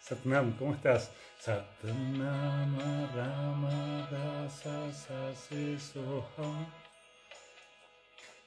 [0.00, 1.10] Satnam, ¿cómo estás?
[1.38, 2.78] Satnam
[3.14, 6.64] Rama Dasa sa si soham.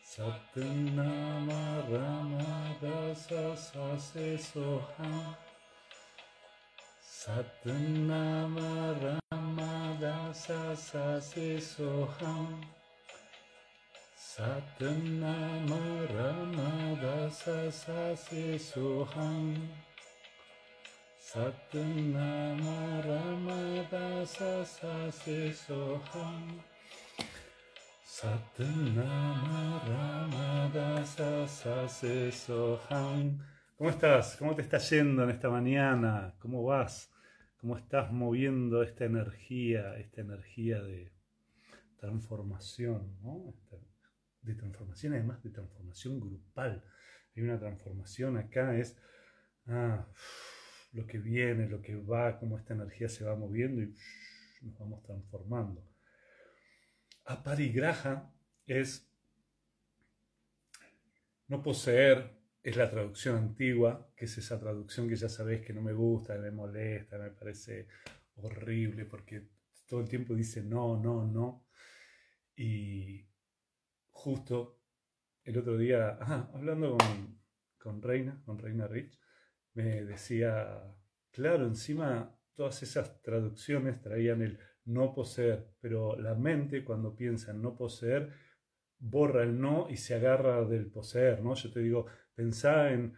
[0.04, 1.50] Satnam
[1.92, 3.56] Rama Dasa
[4.40, 5.36] soham.
[7.00, 8.58] Satnam
[8.98, 10.76] Rama Dasa
[11.62, 12.77] soham.
[14.38, 19.58] Satnama Ramadasa Sasi Soham
[21.20, 26.62] Satnama Ramadasa Sasi Soham
[28.06, 33.40] Satnama Ramadasa Sasi Soham
[33.76, 34.36] ¿Cómo estás?
[34.38, 36.36] ¿Cómo te está yendo en esta mañana?
[36.38, 37.12] ¿Cómo vas?
[37.60, 41.12] ¿Cómo estás moviendo esta energía, esta energía de
[42.00, 43.56] transformación, ¿no?
[44.48, 46.84] De transformación, además de transformación grupal.
[47.36, 48.98] Hay una transformación acá, es
[49.68, 50.08] ah,
[50.94, 53.94] lo que viene, lo que va, cómo esta energía se va moviendo y
[54.62, 55.88] nos vamos transformando.
[57.26, 58.34] Aparigraha
[58.66, 59.08] es
[61.48, 65.82] no poseer, es la traducción antigua, que es esa traducción que ya sabéis que no
[65.82, 67.88] me gusta, me molesta, me parece
[68.36, 69.50] horrible, porque
[69.88, 71.66] todo el tiempo dice no, no, no.
[72.56, 73.27] Y
[74.18, 74.82] justo
[75.44, 76.18] el otro día,
[76.54, 76.98] hablando
[77.78, 79.18] con, Reina, con Reina Rich,
[79.74, 80.84] me decía,
[81.32, 87.62] claro, encima todas esas traducciones traían el no poseer, pero la mente cuando piensa en
[87.62, 88.34] no poseer,
[88.98, 91.54] borra el no y se agarra del poseer, ¿no?
[91.54, 93.14] Yo te digo, pensá en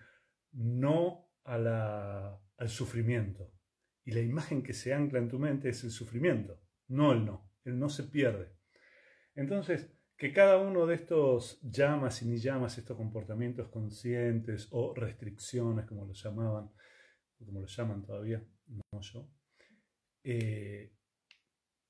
[0.51, 3.53] no a la, al sufrimiento.
[4.03, 7.49] Y la imagen que se ancla en tu mente es el sufrimiento, no el no.
[7.63, 8.51] El no se pierde.
[9.35, 15.85] Entonces, que cada uno de estos llamas y ni llamas, estos comportamientos conscientes o restricciones,
[15.85, 16.69] como lo llamaban,
[17.37, 19.31] como lo llaman todavía, no yo,
[20.25, 20.91] eh,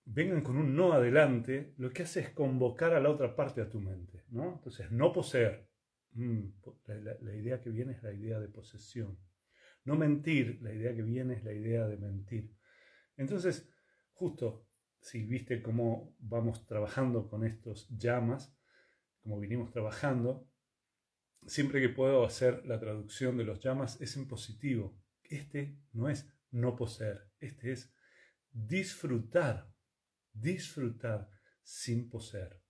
[0.05, 3.69] vengan con un no adelante, lo que hace es convocar a la otra parte a
[3.69, 4.25] tu mente.
[4.29, 4.53] ¿no?
[4.53, 5.67] Entonces, no poseer.
[6.11, 6.50] Mm,
[6.85, 9.17] la idea que viene es la idea de posesión.
[9.85, 12.53] No mentir, la idea que viene es la idea de mentir.
[13.17, 13.67] Entonces,
[14.13, 14.69] justo
[15.01, 18.55] si viste cómo vamos trabajando con estos llamas,
[19.21, 20.47] como vinimos trabajando,
[21.45, 24.97] siempre que puedo hacer la traducción de los llamas es en positivo.
[25.23, 27.93] Este no es no poseer, este es
[28.51, 29.71] disfrutar,
[30.33, 31.29] disfrutar
[31.61, 32.61] sin poseer.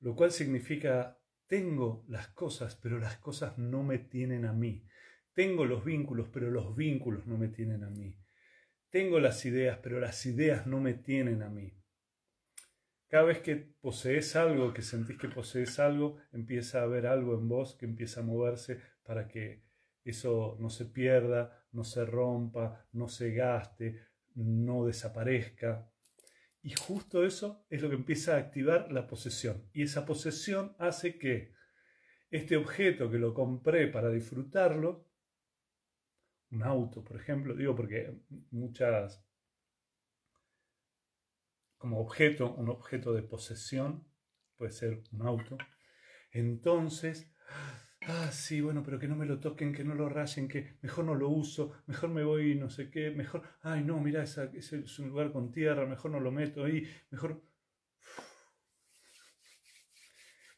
[0.00, 4.86] Lo cual significa, tengo las cosas, pero las cosas no me tienen a mí.
[5.32, 8.18] Tengo los vínculos, pero los vínculos no me tienen a mí.
[8.90, 11.72] Tengo las ideas, pero las ideas no me tienen a mí.
[13.08, 17.48] Cada vez que posees algo, que sentís que posees algo, empieza a haber algo en
[17.48, 19.64] vos que empieza a moverse para que
[20.04, 24.00] eso no se pierda, no se rompa, no se gaste,
[24.34, 25.90] no desaparezca.
[26.62, 29.68] Y justo eso es lo que empieza a activar la posesión.
[29.72, 31.54] Y esa posesión hace que
[32.30, 35.05] este objeto que lo compré para disfrutarlo
[36.50, 38.14] un auto, por ejemplo, digo porque
[38.50, 39.24] muchas,
[41.78, 44.06] como objeto, un objeto de posesión,
[44.56, 45.58] puede ser un auto,
[46.30, 47.32] entonces,
[48.06, 51.04] ah, sí, bueno, pero que no me lo toquen, que no lo rayen, que mejor
[51.04, 54.98] no lo uso, mejor me voy no sé qué, mejor, ay, no, mira, ese es
[54.98, 57.42] un lugar con tierra, mejor no lo meto ahí, mejor...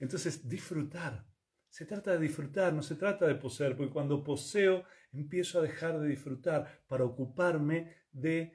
[0.00, 1.26] Entonces, disfrutar.
[1.69, 6.01] Se trata de disfrutar, no se trata de poseer, porque cuando poseo empiezo a dejar
[6.01, 8.53] de disfrutar para ocuparme de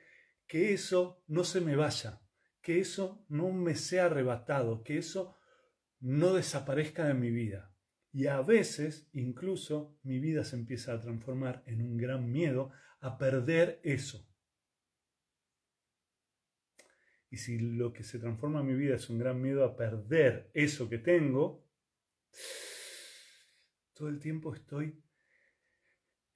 [0.47, 2.22] que eso no se me vaya,
[2.62, 5.36] que eso no me sea arrebatado, que eso
[6.00, 7.74] no desaparezca de mi vida.
[8.12, 13.18] Y a veces incluso mi vida se empieza a transformar en un gran miedo a
[13.18, 14.30] perder eso.
[17.30, 20.52] Y si lo que se transforma en mi vida es un gran miedo a perder
[20.53, 21.68] eso que tengo,
[23.96, 25.03] todo el tiempo estoy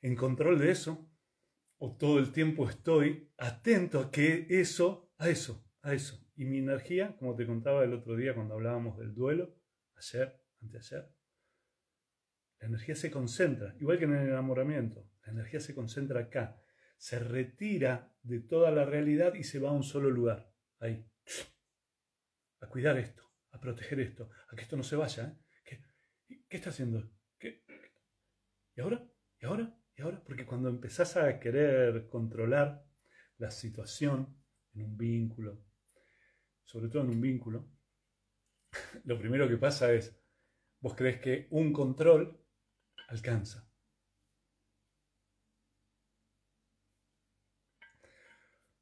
[0.01, 1.09] en control de eso,
[1.79, 6.23] o todo el tiempo estoy atento a que eso, a eso, a eso.
[6.35, 9.55] Y mi energía, como te contaba el otro día cuando hablábamos del duelo,
[9.95, 11.11] ayer, anteayer,
[12.59, 16.59] la energía se concentra, igual que en el enamoramiento, la energía se concentra acá,
[16.97, 21.07] se retira de toda la realidad y se va a un solo lugar, ahí,
[22.59, 25.27] a cuidar esto, a proteger esto, a que esto no se vaya.
[25.27, 25.38] ¿eh?
[25.63, 25.83] ¿Qué,
[26.47, 27.11] ¿Qué está haciendo?
[27.38, 27.63] ¿Qué?
[28.75, 29.07] ¿Y ahora?
[29.39, 29.77] ¿Y ahora?
[29.97, 32.85] Y ahora, porque cuando empezás a querer controlar
[33.39, 34.38] la situación
[34.75, 35.65] en un vínculo,
[36.63, 37.67] sobre todo en un vínculo,
[39.05, 40.15] lo primero que pasa es,
[40.81, 42.39] vos crees que un control
[43.07, 43.67] alcanza.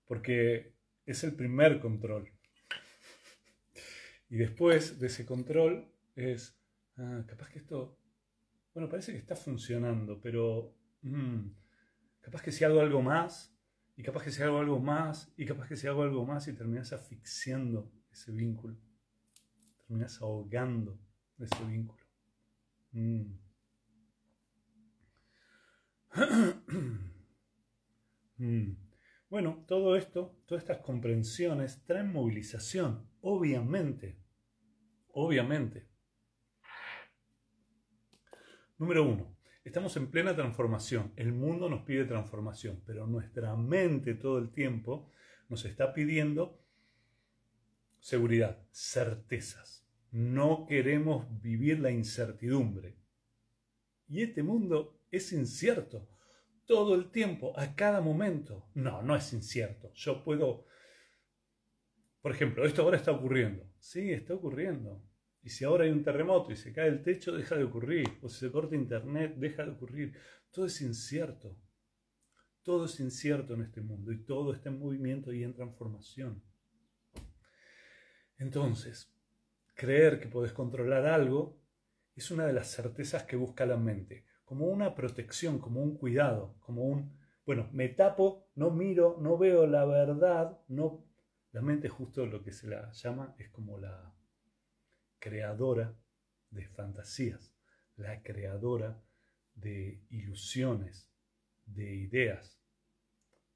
[0.05, 0.75] Porque
[1.05, 2.29] es el primer control.
[4.27, 6.59] Y después de ese control es,
[6.97, 8.01] ah, capaz que esto,
[8.73, 10.75] bueno, parece que está funcionando, pero
[11.05, 11.55] mm,
[12.21, 13.55] capaz que si hago algo más,
[13.95, 16.53] y capaz que si hago algo más, y capaz que si hago algo más, y
[16.53, 18.77] terminas asfixiando ese vínculo,
[19.87, 20.99] terminas ahogando
[21.39, 22.03] ese vínculo.
[22.91, 23.23] Mm.
[28.37, 28.71] mm.
[29.29, 34.19] Bueno, todo esto, todas estas comprensiones traen movilización, obviamente,
[35.09, 35.87] obviamente.
[38.77, 39.34] Número uno,
[39.65, 41.11] estamos en plena transformación.
[41.17, 45.09] El mundo nos pide transformación, pero nuestra mente todo el tiempo
[45.49, 46.61] nos está pidiendo
[47.99, 49.85] seguridad, certezas.
[50.11, 52.95] No queremos vivir la incertidumbre.
[54.07, 56.07] Y este mundo es incierto
[56.65, 58.69] todo el tiempo, a cada momento.
[58.75, 59.91] No, no es incierto.
[59.93, 60.65] Yo puedo,
[62.21, 63.67] por ejemplo, esto ahora está ocurriendo.
[63.79, 65.01] Sí, está ocurriendo.
[65.45, 68.17] Y si ahora hay un terremoto y se cae el techo, deja de ocurrir.
[68.23, 70.17] O si se corta internet, deja de ocurrir.
[70.51, 71.55] Todo es incierto.
[72.63, 76.43] Todo es incierto en este mundo y todo está en movimiento y en transformación.
[78.39, 79.13] Entonces,
[79.75, 81.61] creer que podés controlar algo
[82.15, 86.55] es una de las certezas que busca la mente como una protección, como un cuidado,
[86.59, 91.03] como un, bueno, me tapo, no miro, no veo la verdad, no,
[91.51, 94.14] la mente justo lo que se la llama es como la
[95.25, 95.91] creadora
[96.51, 97.51] de fantasías,
[97.97, 99.01] la creadora
[99.55, 101.11] de ilusiones,
[101.65, 102.61] de ideas,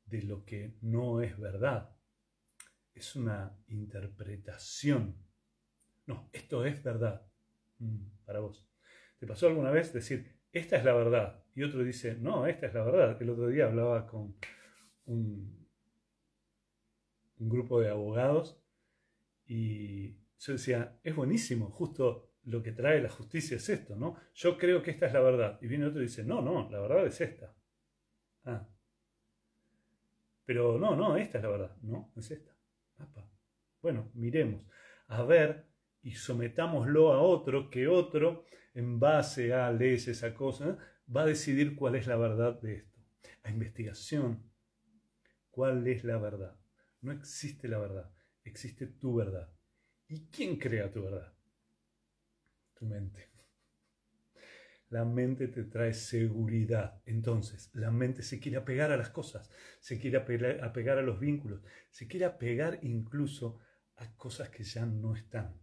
[0.06, 1.96] de lo que no es verdad.
[2.96, 5.16] Es una interpretación.
[6.08, 7.22] No, esto es verdad.
[7.78, 8.68] Mm, para vos.
[9.20, 11.44] ¿Te pasó alguna vez decir, esta es la verdad.
[11.54, 13.22] Y otro dice, no, esta es la verdad.
[13.22, 14.36] El otro día hablaba con
[15.06, 15.70] un,
[17.38, 18.60] grupo de abogados
[19.46, 24.18] y yo decía, es buenísimo, justo lo que trae la justicia es esto, ¿no?
[24.34, 25.60] Yo creo que esta es la verdad.
[25.62, 27.56] Y viene otro y dice, no, no, la verdad es esta.
[28.46, 28.68] Ah.
[30.46, 31.78] Pero no, no, esta es la verdad.
[31.82, 32.56] No, es esta.
[33.82, 34.66] Bueno, miremos.
[35.08, 35.68] A ver
[36.02, 40.78] y sometámoslo a otro, que otro, en base a leyes, a cosas,
[41.14, 43.00] va a decidir cuál es la verdad de esto.
[43.44, 44.50] A investigación,
[45.50, 46.58] cuál es la verdad.
[47.02, 48.12] No existe la verdad,
[48.44, 49.52] existe tu verdad.
[50.10, 51.34] ¿Y quién crea tu verdad?
[52.74, 53.30] Tu mente.
[54.90, 57.02] La mente te trae seguridad.
[57.06, 61.62] Entonces, la mente se quiere apegar a las cosas, se quiere apegar a los vínculos,
[61.92, 63.60] se quiere apegar incluso
[63.98, 65.60] a cosas que ya no están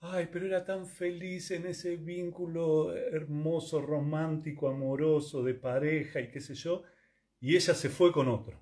[0.00, 6.40] ay, pero era tan feliz en ese vínculo hermoso, romántico, amoroso, de pareja y qué
[6.40, 6.82] sé yo,
[7.40, 8.58] y ella se fue con otro.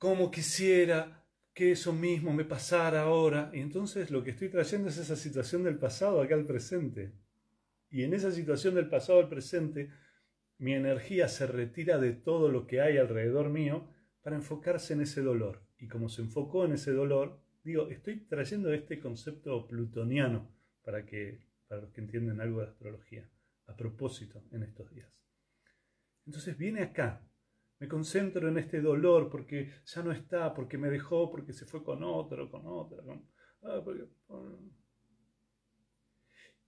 [0.00, 1.24] Como quisiera
[1.54, 3.52] que eso mismo me pasara ahora.
[3.54, 7.12] Y entonces lo que estoy trayendo es esa situación del pasado acá al presente.
[7.88, 9.90] Y en esa situación del pasado al presente,
[10.58, 13.88] mi energía se retira de todo lo que hay alrededor mío
[14.22, 18.72] para enfocarse en ese dolor y como se enfocó en ese dolor, digo, estoy trayendo
[18.72, 23.28] este concepto plutoniano para, que, para los que entienden algo de astrología,
[23.66, 25.10] a propósito en estos días.
[26.26, 27.26] Entonces viene acá,
[27.80, 31.82] me concentro en este dolor porque ya no está, porque me dejó, porque se fue
[31.82, 33.02] con otro, con otra.
[33.62, 33.82] Ah,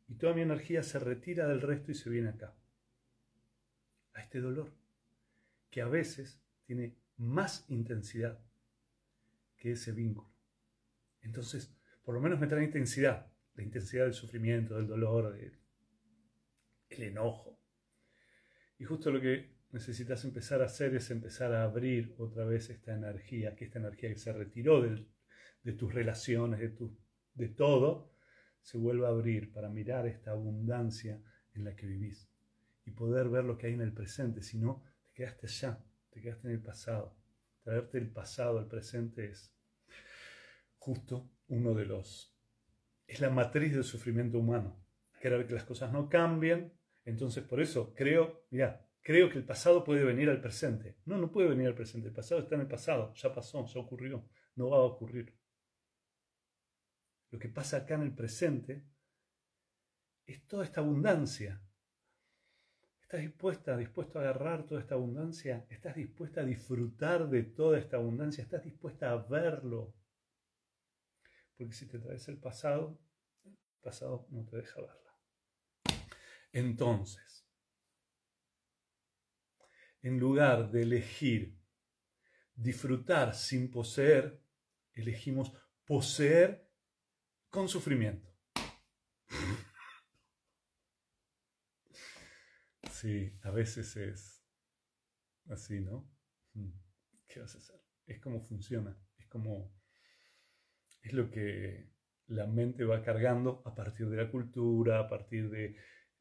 [0.08, 2.54] y toda mi energía se retira del resto y se viene acá,
[4.14, 4.72] a este dolor,
[5.70, 8.40] que a veces tiene más intensidad
[9.56, 10.32] que ese vínculo.
[11.20, 15.58] Entonces, por lo menos me trae intensidad, la intensidad del sufrimiento, del dolor, del
[16.88, 17.58] el enojo.
[18.78, 22.94] Y justo lo que necesitas empezar a hacer es empezar a abrir otra vez esta
[22.94, 26.96] energía, que esta energía que se retiró de tus relaciones, de, tu,
[27.34, 28.12] de todo,
[28.60, 31.20] se vuelva a abrir para mirar esta abundancia
[31.54, 32.28] en la que vivís
[32.84, 34.42] y poder ver lo que hay en el presente.
[34.42, 37.16] Si no, te quedaste allá, te quedaste en el pasado.
[37.62, 39.54] Traerte el pasado al presente es
[40.76, 42.36] justo uno de los...
[43.06, 44.84] Es la matriz del sufrimiento humano.
[45.20, 46.72] Querer que las cosas no cambien.
[47.04, 50.96] Entonces, por eso creo, mira, creo que el pasado puede venir al presente.
[51.04, 52.08] No, no puede venir al presente.
[52.08, 53.12] El pasado está en el pasado.
[53.14, 54.28] Ya pasó, ya ocurrió.
[54.56, 55.36] No va a ocurrir.
[57.30, 58.84] Lo que pasa acá en el presente
[60.26, 61.62] es toda esta abundancia
[63.12, 65.66] ¿Estás dispuesta, dispuesto a agarrar toda esta abundancia?
[65.68, 68.42] ¿Estás dispuesta a disfrutar de toda esta abundancia?
[68.42, 69.94] ¿Estás dispuesta a verlo?
[71.58, 72.98] Porque si te traes el pasado,
[73.44, 75.14] el pasado no te deja verla.
[76.52, 77.41] Entonces,
[80.02, 81.58] en lugar de elegir
[82.54, 84.42] disfrutar sin poseer,
[84.92, 85.52] elegimos
[85.84, 86.68] poseer
[87.48, 88.28] con sufrimiento.
[92.90, 94.44] Sí, a veces es
[95.48, 96.08] así, ¿no?
[96.54, 96.70] Mm,
[97.26, 97.80] ¿Qué vas a hacer?
[98.06, 99.74] Es como funciona, es como,
[101.02, 101.90] es lo que
[102.28, 105.76] la mente va cargando a partir de la cultura, a partir de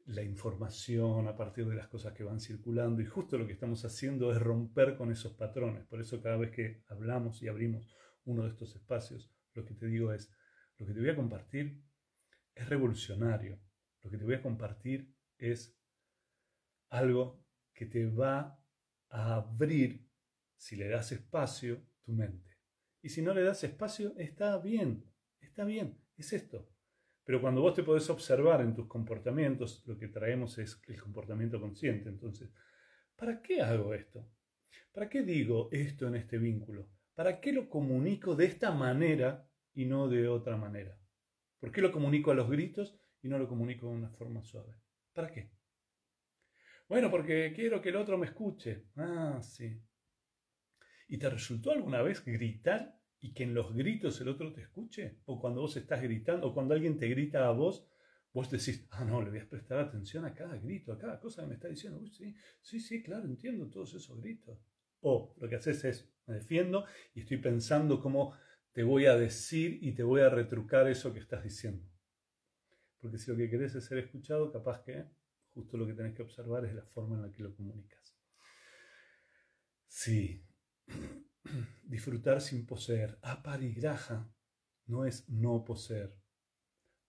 [0.06, 3.00] la información, a partir de las cosas que van circulando.
[3.00, 5.84] Y justo lo que estamos haciendo es romper con esos patrones.
[5.86, 9.86] Por eso cada vez que hablamos y abrimos uno de estos espacios, lo que te
[9.86, 10.32] digo es,
[10.78, 11.82] lo que te voy a compartir
[12.54, 13.60] es revolucionario.
[14.02, 15.78] Lo que te voy a compartir es
[16.90, 18.60] algo que te va
[19.08, 20.08] a abrir,
[20.56, 22.58] si le das espacio, tu mente.
[23.00, 26.71] Y si no le das espacio, está bien, está bien, es esto.
[27.24, 31.60] Pero cuando vos te podés observar en tus comportamientos, lo que traemos es el comportamiento
[31.60, 32.08] consciente.
[32.08, 32.50] Entonces,
[33.16, 34.28] ¿para qué hago esto?
[34.92, 36.88] ¿Para qué digo esto en este vínculo?
[37.14, 40.98] ¿Para qué lo comunico de esta manera y no de otra manera?
[41.60, 44.74] ¿Por qué lo comunico a los gritos y no lo comunico de una forma suave?
[45.12, 45.50] ¿Para qué?
[46.88, 48.86] Bueno, porque quiero que el otro me escuche.
[48.96, 49.80] Ah, sí.
[51.08, 55.20] ¿Y te resultó alguna vez gritar y que en los gritos el otro te escuche?
[55.26, 57.88] ¿O cuando vos estás gritando, o cuando alguien te grita a vos,
[58.34, 61.42] vos decís, ah, no, le voy a prestar atención a cada grito, a cada cosa
[61.42, 62.00] que me está diciendo.
[62.00, 64.58] Uy, sí, sí, sí, claro, entiendo todos esos gritos.
[65.00, 68.34] O lo que haces es, me defiendo y estoy pensando cómo
[68.72, 71.88] te voy a decir y te voy a retrucar eso que estás diciendo.
[72.98, 75.04] Porque si lo que querés es ser escuchado, capaz que
[75.54, 78.16] justo lo que tenés que observar es la forma en la que lo comunicas.
[79.86, 80.44] Sí,
[81.84, 83.18] disfrutar sin poseer.
[83.22, 84.32] Aparigraja
[84.86, 86.16] no es no poseer,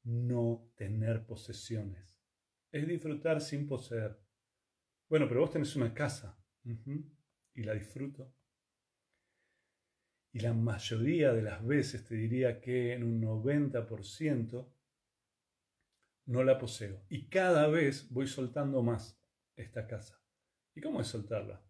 [0.04, 2.18] no tener posesiones.
[2.72, 4.20] Es disfrutar sin poseer.
[5.10, 8.34] Bueno, pero vos tenés una casa y la disfruto.
[10.32, 14.74] Y la mayoría de las veces te diría que en un 90%
[16.26, 17.06] no la poseo.
[17.10, 19.22] Y cada vez voy soltando más
[19.56, 20.20] esta casa.
[20.74, 21.64] ¿Y cómo es soltarla?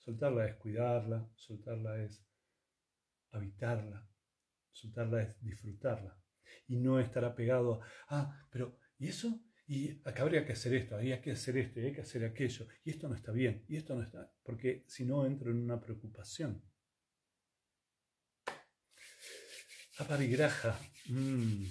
[0.00, 2.24] Soltarla es cuidarla, soltarla es
[3.32, 4.08] habitarla,
[4.72, 6.18] soltarla es disfrutarla.
[6.68, 9.44] Y no estar apegado a, ah, pero, ¿y eso?
[9.66, 12.90] Y acá habría que hacer esto, hay que hacer esto, hay que hacer aquello, y
[12.90, 16.64] esto no está bien, y esto no está, porque si no entro en una preocupación.
[19.98, 20.80] Aparigraja.
[21.10, 21.64] Mm.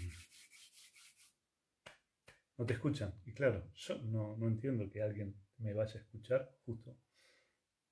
[2.59, 3.19] No te escuchan.
[3.25, 6.95] Y claro, yo no, no entiendo que alguien me vaya a escuchar, justo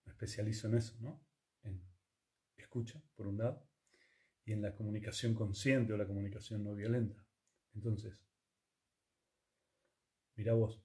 [0.08, 1.22] me especializo en eso, ¿no?
[1.64, 1.82] En
[2.56, 3.68] escucha, por un lado,
[4.46, 7.24] y en la comunicación consciente o la comunicación no violenta.
[7.76, 8.26] Entonces,
[10.36, 10.82] mira vos,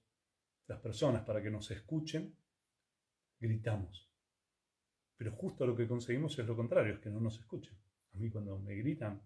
[0.67, 2.37] las personas para que nos escuchen,
[3.39, 4.11] gritamos.
[5.15, 7.77] Pero justo lo que conseguimos es lo contrario, es que no nos escuchen.
[8.13, 9.21] A mí cuando me gritan,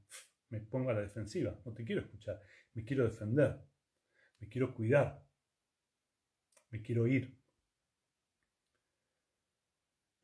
[0.49, 2.39] me pongo a la defensiva, no te quiero escuchar,
[2.73, 3.59] me quiero defender,
[4.39, 5.25] me quiero cuidar,
[6.69, 7.37] me quiero ir,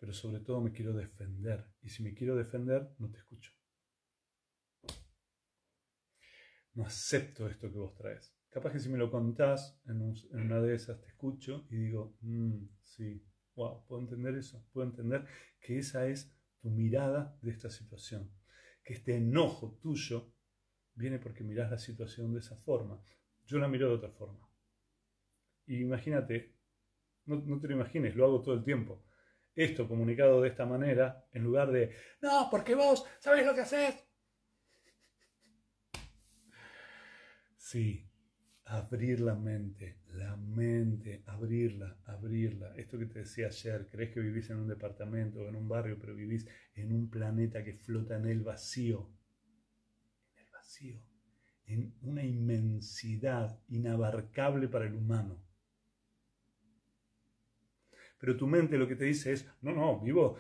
[0.03, 1.65] pero sobre todo me quiero defender.
[1.81, 3.53] Y si me quiero defender, no te escucho.
[6.73, 8.35] No acepto esto que vos traes.
[8.49, 12.65] Capaz que si me lo contás en, una de esas te escucho y digo, mm,
[12.81, 15.25] sí, wow, puedo entender eso, puedo entender
[15.61, 18.29] que esa es tu mirada de esta situación
[18.83, 20.33] que este enojo tuyo
[20.95, 23.01] viene porque mirás la situación de esa forma.
[23.45, 24.49] Yo la miro de otra forma.
[25.65, 26.57] Y imagínate,
[27.23, 29.01] no, no te lo imagines, lo hago todo el tiempo.
[29.55, 34.03] Esto comunicado de esta manera, en lugar de, no, porque vos sabés lo que haces.
[37.57, 38.09] Sí,
[38.65, 42.75] abrir la mente, la mente, abrirla, abrirla.
[42.75, 45.97] Esto que te decía ayer, crees que vivís en un departamento o en un barrio,
[45.99, 49.09] pero vivís en un planeta que flota en el vacío.
[50.35, 51.01] En el vacío,
[51.65, 55.42] en una inmensidad inabarcable para el humano.
[58.23, 60.37] Pero tu mente lo que te dice es, no, no, vivo,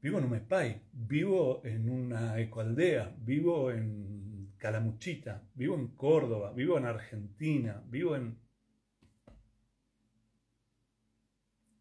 [0.00, 6.78] vivo en un Mespay, vivo en una ecoaldea, vivo en Calamuchita, vivo en Córdoba, vivo
[6.78, 8.36] en Argentina, vivo en...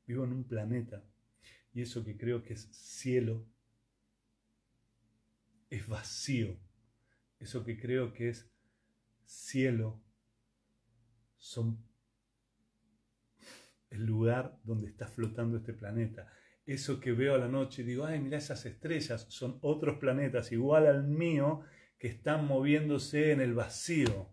[0.06, 1.04] Vivo en un planeta
[1.74, 3.44] y eso que creo que es cielo
[5.72, 6.56] es vacío.
[7.40, 8.48] Eso que creo que es
[9.26, 10.04] cielo
[11.40, 11.84] son
[13.92, 16.32] el lugar donde está flotando este planeta.
[16.66, 20.52] Eso que veo a la noche y digo, ay, mira esas estrellas, son otros planetas
[20.52, 21.62] igual al mío
[22.00, 24.30] que están moviéndose en el vacío.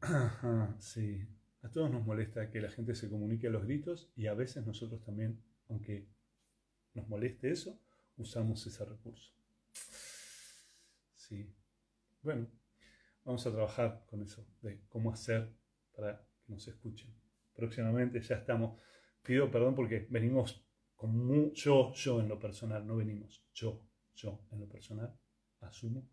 [0.78, 1.26] Sí,
[1.62, 4.64] A todos nos molesta que la gente se comunique a los gritos y a veces
[4.64, 6.06] nosotros también, aunque
[6.94, 7.80] nos moleste eso,
[8.16, 9.32] usamos ese recurso.
[11.14, 11.52] Sí.
[12.22, 12.46] Bueno,
[13.26, 15.52] vamos a trabajar con eso, de cómo hacer
[15.94, 17.12] para que nos escuchen.
[17.54, 18.80] Próximamente ya estamos.
[19.22, 20.64] Pido perdón porque venimos
[20.94, 23.82] con mucho, yo en lo personal, no venimos, yo,
[24.14, 25.14] yo en lo personal,
[25.60, 26.08] asumo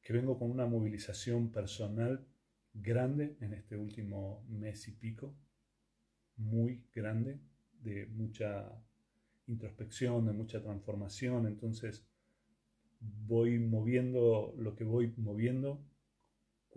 [0.00, 2.26] que vengo con una movilización personal
[2.72, 5.36] grande en este último mes y pico,
[6.36, 7.40] muy grande,
[7.82, 8.72] de mucha
[9.48, 12.06] introspección, de mucha transformación, entonces
[13.00, 15.84] voy moviendo lo que voy moviendo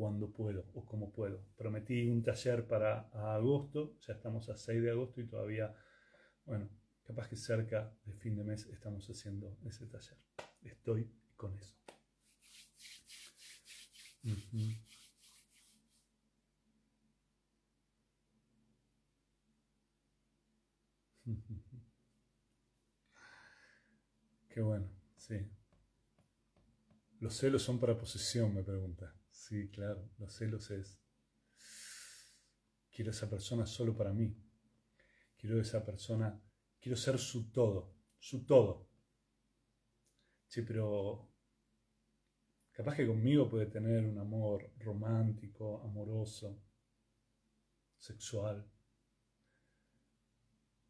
[0.01, 1.45] cuando puedo o como puedo.
[1.55, 3.01] Prometí un taller para
[3.35, 5.75] agosto, ya estamos a 6 de agosto y todavía,
[6.43, 6.71] bueno,
[7.03, 10.17] capaz que cerca de fin de mes estamos haciendo ese taller.
[10.63, 11.75] Estoy con eso.
[24.49, 25.47] Qué bueno, sí.
[27.19, 29.13] Los celos son para posesión, me pregunta.
[29.51, 30.97] Sí, claro, los celos es.
[32.89, 34.33] Quiero esa persona solo para mí.
[35.35, 36.41] Quiero esa persona,
[36.79, 38.87] quiero ser su todo, su todo.
[40.47, 41.29] Sí, pero
[42.71, 46.63] capaz que conmigo puede tener un amor romántico, amoroso,
[47.97, 48.65] sexual.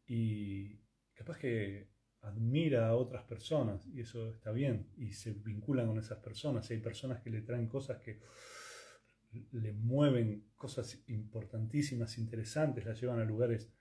[0.06, 0.76] Y
[1.14, 1.91] capaz que
[2.22, 6.70] admira a otras personas y eso está bien y se vinculan con esas personas.
[6.70, 8.20] hay personas que le traen cosas que
[9.52, 13.72] le mueven cosas importantísimas, interesantes, las llevan a lugares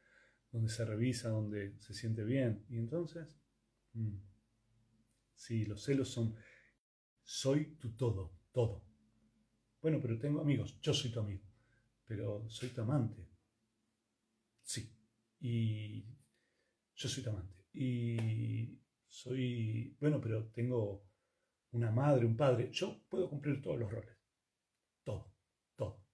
[0.51, 2.65] donde se revisa, donde se siente bien.
[2.69, 3.37] Y entonces,
[3.93, 4.17] mm,
[5.33, 6.35] sí, los celos son,
[7.21, 8.85] soy tu todo, todo.
[9.81, 11.43] Bueno, pero tengo amigos, yo soy tu amigo,
[12.05, 13.27] pero soy tu amante.
[14.61, 14.89] Sí,
[15.41, 16.05] y
[16.95, 21.05] yo soy tu amante y soy, bueno, pero tengo
[21.71, 24.17] una madre, un padre, yo puedo cumplir todos los roles.
[25.03, 25.33] Todo,
[25.75, 26.05] todo.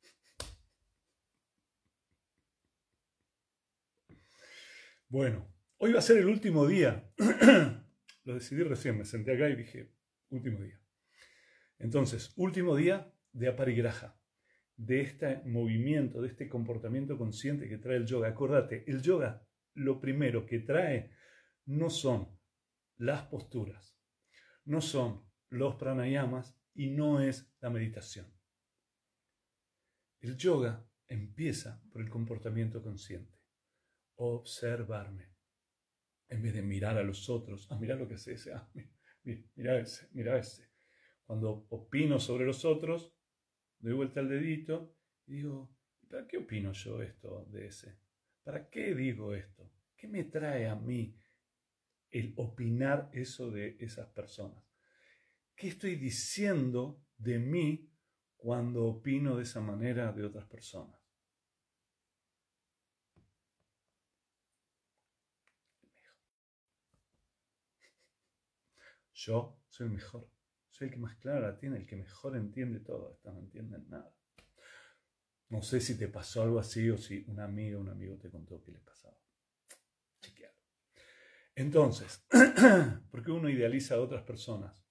[5.10, 7.12] Bueno, hoy va a ser el último día.
[8.24, 9.94] Lo decidí recién, me senté acá y dije,
[10.30, 10.80] último día.
[11.80, 14.20] Entonces, último día de aparigraja,
[14.76, 18.28] de este movimiento, de este comportamiento consciente que trae el yoga.
[18.28, 21.12] Acordate, el yoga lo primero que trae
[21.68, 22.40] no son
[22.96, 24.00] las posturas,
[24.66, 28.34] no son los pranayamas y no es la meditación.
[30.20, 33.38] El yoga empieza por el comportamiento consciente,
[34.16, 35.36] observarme,
[36.30, 38.70] en vez de mirar a los otros, ah, mira lo que hace ese, ah,
[39.56, 40.70] mira, ese, mira ese.
[41.26, 43.14] Cuando opino sobre los otros,
[43.80, 45.76] doy vuelta al dedito y digo,
[46.10, 48.00] ¿para qué opino yo esto de ese?
[48.44, 49.70] ¿Para qué digo esto?
[49.98, 51.18] ¿Qué me trae a mí
[52.12, 54.64] el opinar eso de esas personas.
[55.56, 57.90] ¿Qué estoy diciendo de mí
[58.36, 61.00] cuando opino de esa manera de otras personas?
[69.14, 70.30] Yo soy el mejor,
[70.70, 73.90] soy el que más clara la tiene, el que mejor entiende todo, estas no entienden
[73.90, 74.14] nada.
[75.50, 78.30] No sé si te pasó algo así o si una amiga o un amigo te
[78.30, 79.18] contó que le pasaba.
[81.58, 82.24] Entonces,
[83.10, 84.86] ¿por qué uno idealiza a otras personas?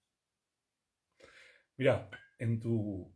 [1.76, 3.14] Mira, en tu...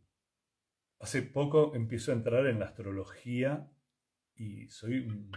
[1.01, 3.69] Hace poco empiezo a entrar en la astrología
[4.35, 5.31] y soy un,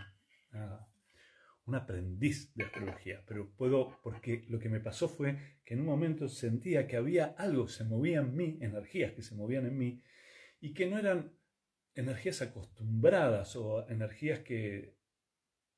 [1.64, 5.86] un aprendiz de astrología, pero puedo, porque lo que me pasó fue que en un
[5.86, 10.04] momento sentía que había algo, se movía en mí, energías que se movían en mí,
[10.60, 11.36] y que no eran
[11.96, 14.94] energías acostumbradas o energías que,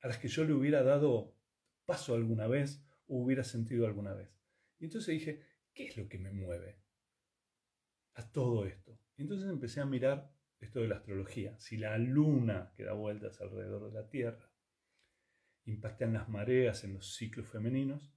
[0.03, 1.36] a las que yo le hubiera dado
[1.87, 4.29] paso alguna vez o hubiera sentido alguna vez.
[4.79, 6.83] Y entonces dije, ¿qué es lo que me mueve
[8.15, 9.01] a todo esto?
[9.17, 11.59] Y entonces empecé a mirar esto de la astrología.
[11.59, 14.51] Si la luna que da vueltas alrededor de la Tierra
[15.65, 18.13] impacta en las mareas, en los ciclos femeninos,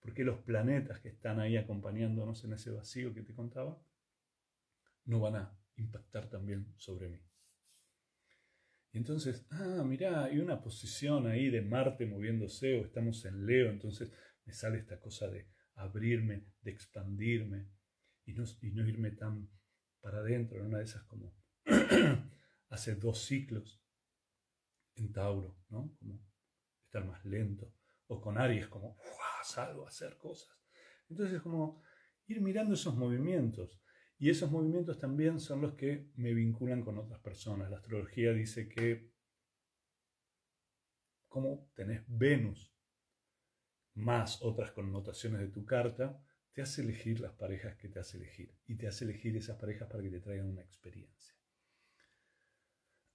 [0.00, 3.82] ¿por qué los planetas que están ahí acompañándonos en ese vacío que te contaba
[5.04, 7.29] no van a impactar también sobre mí?
[8.92, 13.70] Y entonces, ah, mirá, hay una posición ahí de Marte moviéndose o estamos en Leo,
[13.70, 14.12] entonces
[14.44, 17.70] me sale esta cosa de abrirme, de expandirme
[18.24, 19.48] y no, y no irme tan
[20.00, 21.36] para adentro, en una de esas como
[22.68, 23.82] hace dos ciclos
[24.96, 25.94] en Tauro, ¿no?
[25.98, 26.20] Como
[26.84, 27.72] estar más lento.
[28.06, 28.98] O con Aries, como
[29.44, 30.50] salgo a hacer cosas.
[31.08, 31.82] Entonces, como
[32.26, 33.80] ir mirando esos movimientos.
[34.20, 37.70] Y esos movimientos también son los que me vinculan con otras personas.
[37.70, 39.10] La astrología dice que
[41.26, 42.70] como tenés Venus
[43.94, 48.54] más otras connotaciones de tu carta, te hace elegir las parejas que te hace elegir.
[48.66, 51.34] Y te hace elegir esas parejas para que te traigan una experiencia.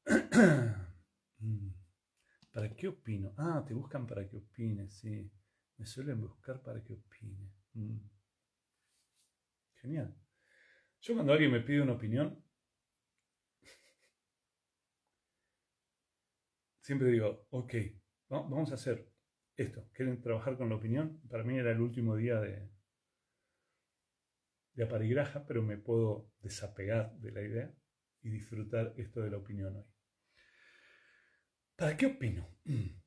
[2.52, 3.36] ¿Para qué opino?
[3.38, 5.32] Ah, te buscan para que opines, sí.
[5.78, 7.52] Me suelen buscar para que opine.
[7.74, 8.00] Mm.
[9.76, 10.25] Genial.
[11.06, 12.44] Yo cuando alguien me pide una opinión,
[16.82, 17.76] siempre digo, ok,
[18.28, 19.08] vamos a hacer
[19.56, 19.88] esto.
[19.94, 21.22] ¿Quieren trabajar con la opinión?
[21.30, 22.72] Para mí era el último día de,
[24.74, 27.76] de aparigraja, pero me puedo desapegar de la idea
[28.24, 29.86] y disfrutar esto de la opinión hoy.
[31.76, 32.50] ¿Para qué opino?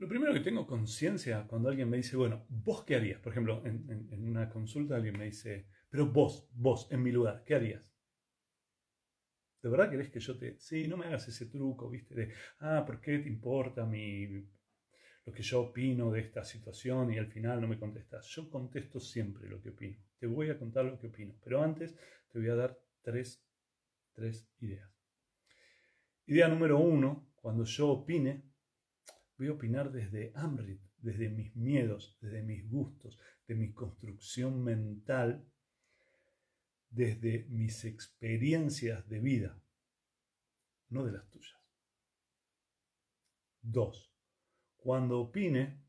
[0.00, 3.20] Lo primero que tengo conciencia cuando alguien me dice, bueno, ¿vos qué harías?
[3.20, 7.54] Por ejemplo, en, una consulta alguien me dice, pero vos, vos, en mi lugar, ¿qué
[7.54, 7.82] harías?
[9.62, 10.58] ¿De verdad querés que yo te...
[10.58, 14.26] Sí, no me hagas ese truco, viste, de, ah, ¿por qué te importa mi...
[15.26, 18.26] lo que yo opino de esta situación y al final no me contestas?
[18.28, 19.98] Yo contesto siempre lo que opino.
[20.18, 21.94] Te voy a contar lo que opino, pero antes
[22.32, 23.44] te voy a dar tres,
[24.14, 24.90] tres ideas.
[26.24, 28.49] Idea número uno, cuando yo opine,
[29.40, 35.42] voy a opinar desde Amrit, desde mis miedos, desde mis gustos, de mi construcción mental,
[36.90, 39.58] desde mis experiencias de vida,
[40.90, 41.58] no de las tuyas.
[43.62, 44.12] Dos,
[44.76, 45.82] cuando opine,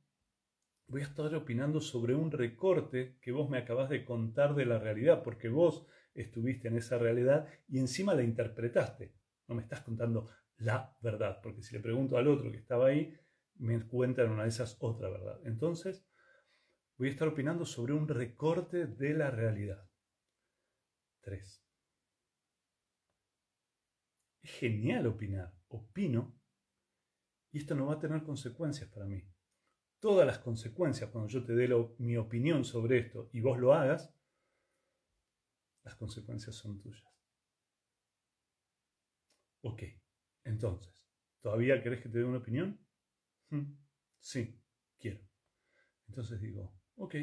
[0.88, 4.80] voy a estar opinando sobre un recorte que vos me acabas de contar de la
[4.80, 9.14] realidad, porque vos estuviste en esa realidad y encima la interpretaste
[9.52, 13.14] no me estás contando la verdad, porque si le pregunto al otro que estaba ahí,
[13.56, 15.40] me cuentan una de esas otra verdad.
[15.46, 16.06] Entonces,
[16.98, 19.88] voy a estar opinando sobre un recorte de la realidad.
[21.22, 21.64] 3.
[24.42, 25.54] Es genial opinar.
[25.68, 26.42] Opino
[27.52, 29.22] y esto no va a tener consecuencias para mí.
[30.00, 34.14] Todas las consecuencias, cuando yo te dé mi opinión sobre esto y vos lo hagas,
[35.84, 37.06] las consecuencias son tuyas.
[39.64, 39.84] Ok,
[40.44, 41.08] entonces,
[41.42, 42.80] ¿todavía querés que te dé una opinión?
[43.52, 43.76] Hmm,
[44.20, 44.60] sí,
[44.98, 45.20] quiero.
[46.08, 47.16] Entonces digo, ok,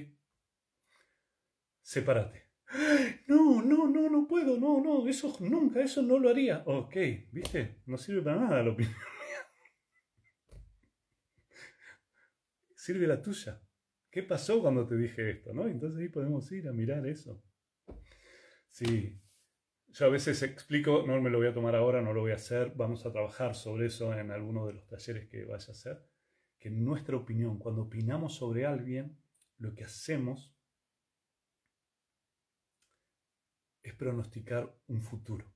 [1.83, 2.47] sepárate.
[3.29, 6.63] No, no, no, no puedo, no, no, eso nunca, eso no lo haría.
[6.65, 6.97] Ok,
[7.31, 7.83] ¿viste?
[7.87, 9.03] No sirve para nada la opinión mía.
[12.75, 13.61] Sirve la tuya.
[14.11, 15.53] ¿Qué pasó cuando te dije esto?
[15.53, 15.67] ¿no?
[15.67, 17.43] Entonces ahí podemos ir a mirar eso.
[18.71, 19.21] Sí,
[19.89, 22.37] yo a veces explico, no me lo voy a tomar ahora, no lo voy a
[22.37, 26.08] hacer, vamos a trabajar sobre eso en alguno de los talleres que vaya a hacer,
[26.59, 29.19] que en nuestra opinión, cuando opinamos sobre alguien,
[29.59, 30.55] lo que hacemos
[33.83, 35.55] es pronosticar un futuro.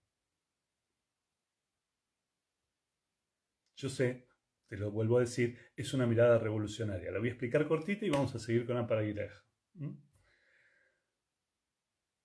[3.76, 4.28] Yo sé,
[4.68, 7.10] te lo vuelvo a decir, es una mirada revolucionaria.
[7.10, 9.44] La voy a explicar cortita y vamos a seguir con la paraguireja.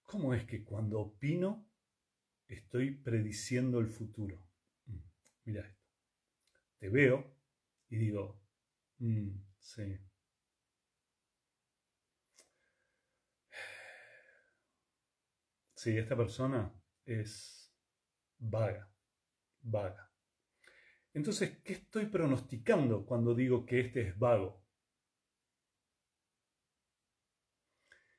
[0.04, 1.68] ¿Cómo es que cuando opino
[2.48, 4.42] estoy prediciendo el futuro.
[4.86, 4.98] Mm,
[5.46, 5.86] mira esto.
[6.78, 7.36] Te veo
[7.90, 8.42] y digo,
[9.00, 9.98] mm, sí.
[15.76, 16.74] Sí, esta persona
[17.06, 17.72] es
[18.40, 18.90] vaga,
[19.62, 20.12] vaga.
[21.14, 24.64] Entonces, ¿qué estoy pronosticando cuando digo que este es vago?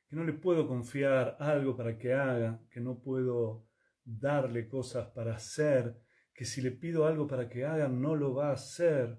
[0.08, 3.66] Que no le puedo confiar algo para que haga, que no puedo
[4.04, 5.96] darle cosas para hacer,
[6.34, 9.18] que si le pido algo para que haga, no lo va a hacer.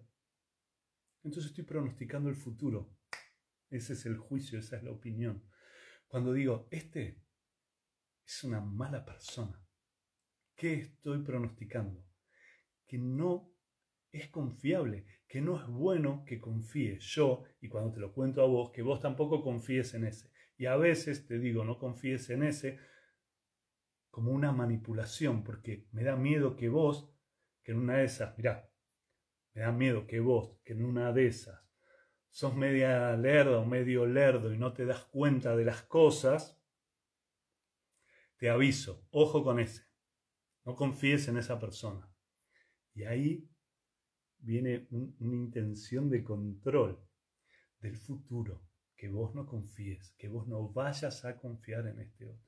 [1.24, 2.98] Entonces estoy pronosticando el futuro.
[3.70, 5.44] Ese es el juicio, esa es la opinión.
[6.08, 7.22] Cuando digo, este
[8.26, 9.64] es una mala persona,
[10.56, 12.04] ¿qué estoy pronosticando?
[12.88, 13.54] Que no
[14.12, 18.48] es confiable, que no es bueno que confíe yo, y cuando te lo cuento a
[18.48, 20.32] vos, que vos tampoco confíes en ese.
[20.58, 22.80] Y a veces te digo, no confíes en ese,
[24.10, 27.14] como una manipulación, porque me da miedo que vos,
[27.64, 28.69] que en una de esas, mirá,
[29.60, 31.62] me da miedo que vos, que en una de esas,
[32.30, 36.58] sos media lerda o medio lerdo y no te das cuenta de las cosas,
[38.38, 39.84] te aviso, ojo con ese,
[40.64, 42.10] no confíes en esa persona.
[42.94, 43.50] Y ahí
[44.38, 47.06] viene una intención de control
[47.82, 48.64] del futuro,
[48.96, 52.48] que vos no confíes, que vos no vayas a confiar en este otro.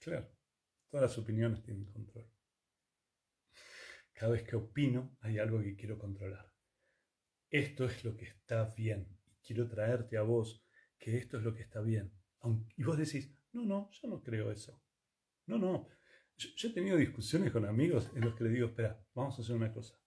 [0.00, 0.28] Claro,
[0.90, 2.35] todas las opiniones tienen control.
[4.16, 6.50] Cada vez que opino hay algo que quiero controlar.
[7.50, 10.64] Esto es lo que está bien y quiero traerte a vos
[10.98, 12.10] que esto es lo que está bien.
[12.76, 14.82] Y vos decís, no, no, yo no creo eso.
[15.44, 15.86] No, no.
[16.38, 19.54] Yo, he tenido discusiones con amigos en los que le digo, espera, vamos a hacer
[19.54, 20.00] una cosa.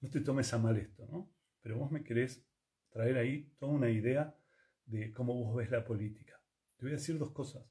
[0.00, 1.34] No te tomes a mal esto, ¿no?
[1.62, 2.46] Pero vos me querés
[2.90, 4.36] traer ahí toda una idea
[4.84, 6.40] de cómo vos ves la política.
[6.76, 7.68] Te voy a decir dos cosas.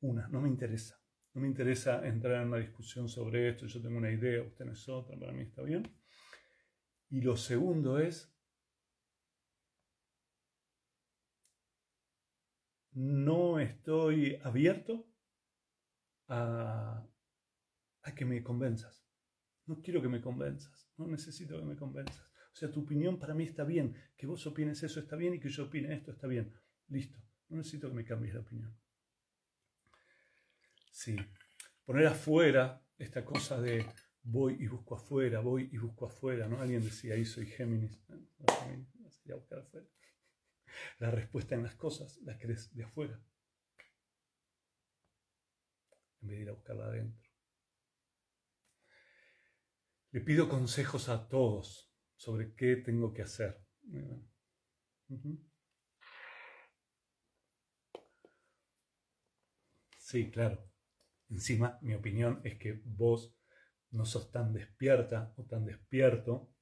[0.00, 1.00] Una, no me interesa.
[1.36, 3.66] No me interesa entrar en una discusión sobre esto.
[3.66, 5.82] Yo tengo una idea, usted es otra, para mí está bien.
[7.10, 8.34] Y lo segundo es,
[12.92, 15.06] no estoy abierto
[16.28, 17.06] a,
[18.00, 19.06] a, que me convenzas.
[19.66, 22.32] No quiero que me convenzas, no necesito que me convenzas.
[22.50, 25.40] O sea, tu opinión para mí está bien, que vos opines eso está bien y
[25.40, 26.54] que yo opine esto está bien.
[26.88, 27.18] Listo,
[27.50, 28.74] no necesito que me cambies la opinión.
[30.96, 31.14] Sí,
[31.84, 33.84] poner afuera esta cosa de
[34.22, 36.58] voy y busco afuera, voy y busco afuera, ¿no?
[36.58, 39.86] Alguien decía ahí soy Géminis, a buscar afuera.
[40.98, 43.20] La respuesta en las cosas la crees de afuera,
[46.22, 47.30] en vez de ir a buscarla adentro.
[50.12, 53.60] Le pido consejos a todos sobre qué tengo que hacer.
[59.98, 60.65] Sí, claro.
[61.28, 63.36] Encima, mi opinión es que vos
[63.90, 66.52] no sos tan despierta o tan despierto,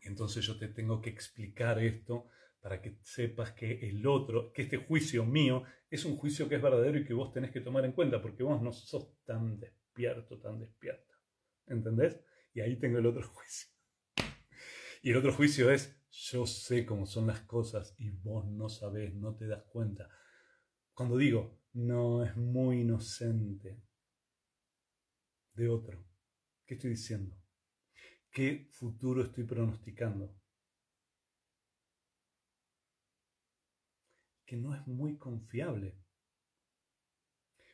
[0.00, 2.26] y entonces yo te tengo que explicar esto
[2.60, 6.62] para que sepas que el otro, que este juicio mío es un juicio que es
[6.62, 10.38] verdadero y que vos tenés que tomar en cuenta, porque vos no sos tan despierto,
[10.38, 11.14] tan despierta.
[11.66, 12.20] ¿Entendés?
[12.52, 13.70] Y ahí tengo el otro juicio.
[15.02, 19.14] Y el otro juicio es, yo sé cómo son las cosas y vos no sabés,
[19.14, 20.08] no te das cuenta.
[20.92, 23.80] Cuando digo, no es muy inocente
[25.60, 26.06] de otro,
[26.64, 27.36] ¿qué estoy diciendo?
[28.30, 30.40] ¿Qué futuro estoy pronosticando?
[34.50, 35.96] que no es muy confiable,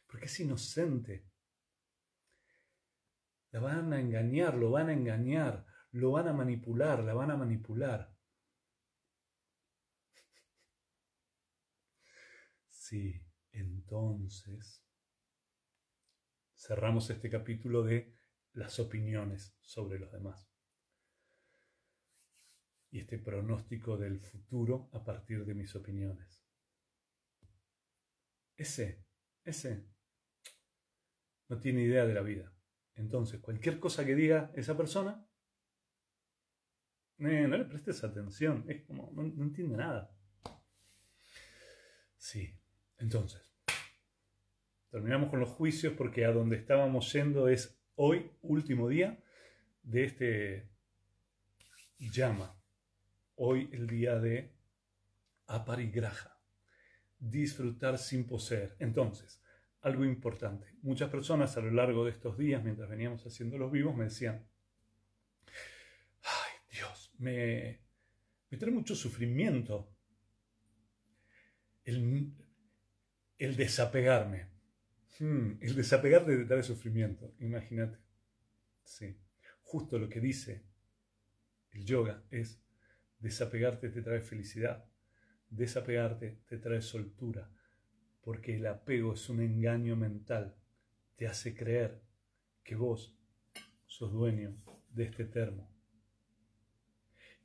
[0.07, 1.27] porque es inocente.
[3.51, 7.37] La van a engañar, lo van a engañar, lo van a manipular, la van a
[7.39, 8.15] manipular.
[12.69, 13.23] Sí,
[13.53, 14.86] entonces
[16.67, 18.13] cerramos este capítulo de
[18.55, 20.51] las opiniones sobre los demás
[22.91, 26.45] y este pronóstico del futuro a partir de mis opiniones.
[28.57, 29.05] Ese,
[29.45, 29.87] ese
[31.49, 32.53] no tiene idea de la vida.
[32.95, 35.29] Entonces, cualquier cosa que diga esa persona,
[37.19, 40.17] eh, no le prestes atención, es como, no, no entiende nada.
[42.17, 42.59] Sí,
[42.99, 43.56] entonces,
[44.91, 49.19] terminamos con los juicios porque a donde estábamos yendo es hoy, último día
[49.83, 50.69] de este
[51.99, 52.55] llama.
[53.37, 54.53] Hoy el día de
[55.47, 56.39] aparigraja
[57.19, 58.77] disfrutar sin poseer.
[58.79, 59.43] Entonces,
[59.83, 60.67] algo importante.
[60.83, 64.47] Muchas personas a lo largo de estos días, mientras veníamos haciendo los vivos, me decían,
[66.23, 67.81] ay Dios, me,
[68.59, 69.93] trae mucho sufrimiento
[71.85, 72.35] el
[73.39, 74.56] desapegarme.
[75.19, 77.99] Hmm, el desapegarte te trae sufrimiento, imagínate.
[78.85, 79.17] Sí,
[79.63, 80.65] justo lo que dice
[81.73, 82.61] el yoga es
[83.19, 84.87] desapegarte te trae felicidad
[85.51, 87.49] Desapegarte te trae soltura,
[88.21, 90.57] porque el apego es un engaño mental.
[91.15, 92.03] Te hace creer
[92.65, 93.17] que vos
[93.87, 94.57] sos dueño
[94.91, 95.71] de este termo.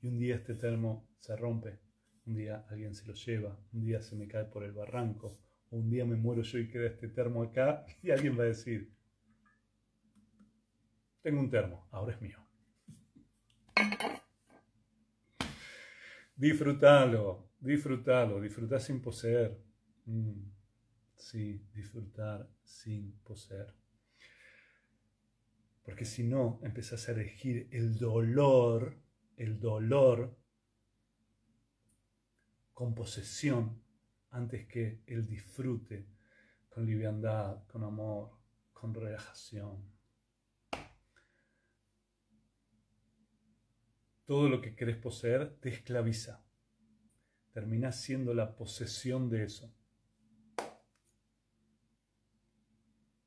[0.01, 1.79] Y un día este termo se rompe,
[2.25, 5.39] un día alguien se lo lleva, un día se me cae por el barranco,
[5.71, 8.93] un día me muero yo y queda este termo acá y alguien va a decir,
[11.21, 12.37] tengo un termo, ahora es mío.
[16.35, 19.55] Disfrútalo, Disfrútalo, disfrutar sin poseer.
[20.05, 20.49] Mm,
[21.15, 23.71] sí, disfrutar sin poseer.
[25.83, 28.97] Porque si no, empezás a elegir el dolor,
[29.37, 30.35] el dolor
[32.73, 33.80] con posesión
[34.31, 36.07] antes que el disfrute
[36.69, 38.31] con liviandad, con amor,
[38.73, 39.91] con relajación.
[44.25, 46.43] Todo lo que querés poseer te esclaviza
[47.51, 49.73] terminás siendo la posesión de eso.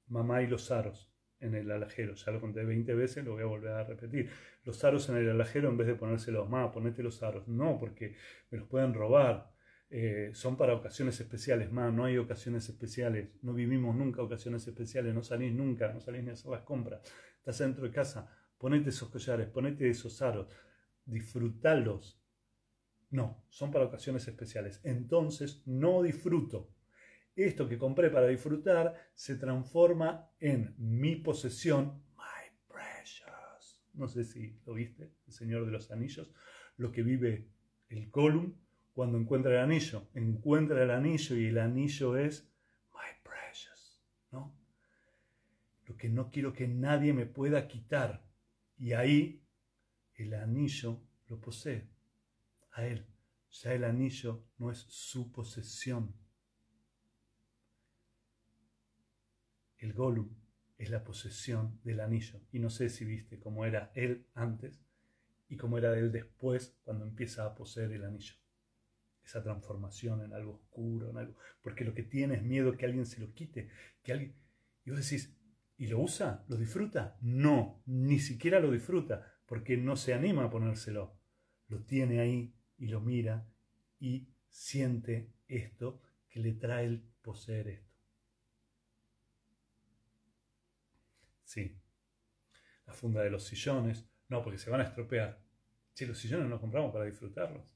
[0.09, 3.47] Mamá y los aros en el alajero, ya lo conté 20 veces, lo voy a
[3.47, 4.31] volver a repetir.
[4.65, 7.49] Los aros en el alajero en vez de ponérselos, mamá, ponete los aros.
[7.49, 8.17] No, porque
[8.51, 9.54] me los pueden robar.
[9.97, 15.15] Eh, son para ocasiones especiales, más no hay ocasiones especiales, no vivimos nunca ocasiones especiales,
[15.15, 17.01] no salís nunca, no salís ni a hacer las compras,
[17.37, 18.29] estás dentro de casa,
[18.59, 20.49] ponete esos collares, ponete esos aros,
[21.05, 22.21] disfrútalos,
[23.11, 24.81] No, son para ocasiones especiales.
[24.83, 26.75] Entonces no disfruto.
[27.37, 33.81] Esto que compré para disfrutar se transforma en mi posesión, my precious.
[33.93, 36.35] No sé si lo viste, el Señor de los Anillos,
[36.79, 37.49] lo que vive
[37.89, 38.55] el Gollum
[38.95, 40.09] cuando encuentra el anillo.
[40.15, 42.49] Encuentra el anillo y el anillo es
[42.93, 44.55] my precious, ¿no?
[45.87, 48.25] Lo que no quiero que nadie me pueda quitar.
[48.79, 49.43] Y ahí
[50.15, 51.89] el anillo lo posee
[52.73, 53.05] a él.
[53.51, 56.15] Ya el anillo no es su posesión.
[59.79, 60.31] El Gollum
[60.79, 62.41] es la posesión del anillo.
[62.53, 64.81] Y no sé si viste cómo era él antes
[65.49, 68.35] y cómo era él después cuando empieza a poseer el anillo.
[69.25, 71.37] Esa transformación en algo oscuro, en algo.
[71.63, 73.71] Porque lo que tiene es miedo que alguien se lo quite,
[74.03, 74.37] que alguien.
[74.85, 75.35] Y vos decís,
[75.77, 76.45] ¿y lo usa?
[76.49, 77.17] ¿Lo disfruta?
[77.21, 81.19] No, ni siquiera lo disfruta, porque no se anima a ponérselo.
[81.69, 83.49] Lo tiene ahí y lo mira
[83.99, 87.95] y siente esto que le trae el poseer esto.
[91.45, 91.81] Sí,
[92.87, 95.41] la funda de los sillones, no, porque se van a estropear.
[95.93, 97.75] Si los sillones no compramos para disfrutarlos.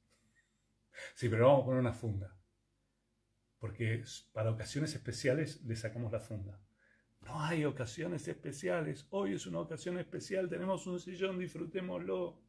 [1.15, 2.37] Sí, pero vamos a poner una funda.
[3.59, 6.61] Porque para ocasiones especiales le sacamos la funda.
[7.21, 9.07] No hay ocasiones especiales.
[9.11, 10.49] Hoy es una ocasión especial.
[10.49, 12.41] Tenemos un sillón, disfrutémoslo.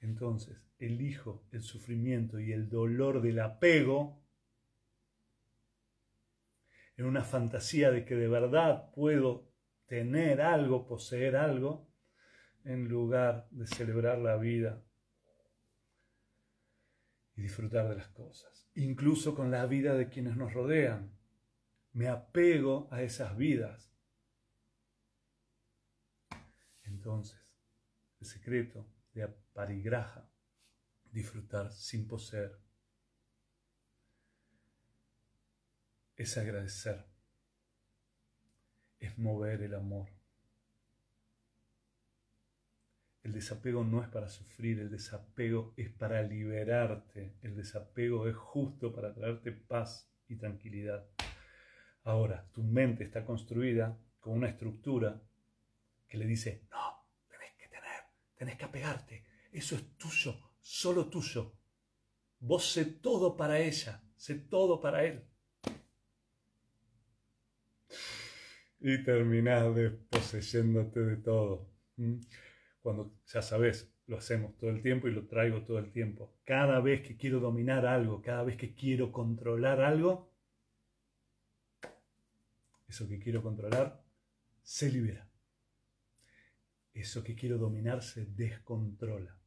[0.00, 4.20] Entonces, elijo el sufrimiento y el dolor del apego
[6.96, 9.52] en una fantasía de que de verdad puedo
[9.86, 11.91] tener algo, poseer algo,
[12.64, 14.82] en lugar de celebrar la vida
[17.34, 21.16] y disfrutar de las cosas, incluso con la vida de quienes nos rodean.
[21.92, 23.92] Me apego a esas vidas.
[26.84, 27.54] Entonces,
[28.20, 30.30] el secreto de aparigraja,
[31.10, 32.58] disfrutar sin poseer,
[36.16, 37.04] es agradecer,
[38.98, 40.21] es mover el amor.
[43.22, 48.92] El desapego no es para sufrir, el desapego es para liberarte, el desapego es justo
[48.92, 51.06] para traerte paz y tranquilidad.
[52.02, 55.22] Ahora, tu mente está construida con una estructura
[56.08, 58.02] que le dice, no, tenés que tener,
[58.36, 61.54] tenés que apegarte, eso es tuyo, solo tuyo.
[62.40, 65.24] Vos sé todo para ella, sé todo para él.
[68.80, 71.70] Y terminás desposeyéndote de todo.
[72.82, 76.34] Cuando ya sabes, lo hacemos todo el tiempo y lo traigo todo el tiempo.
[76.44, 80.30] Cada vez que quiero dominar algo, cada vez que quiero controlar algo,
[82.88, 84.04] eso que quiero controlar
[84.62, 85.28] se libera.
[86.92, 89.38] Eso que quiero dominar se descontrola.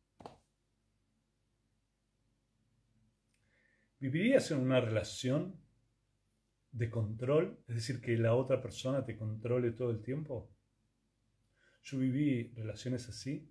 [4.00, 5.60] ¿Vivirías en una relación
[6.72, 7.60] de control?
[7.68, 10.55] Es decir, que la otra persona te controle todo el tiempo.
[11.86, 13.48] Yo viví relaciones así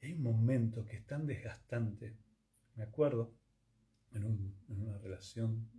[0.00, 2.16] y hay un momento que es tan desgastante.
[2.74, 3.32] Me acuerdo
[4.12, 4.24] en,
[4.68, 5.70] en una relación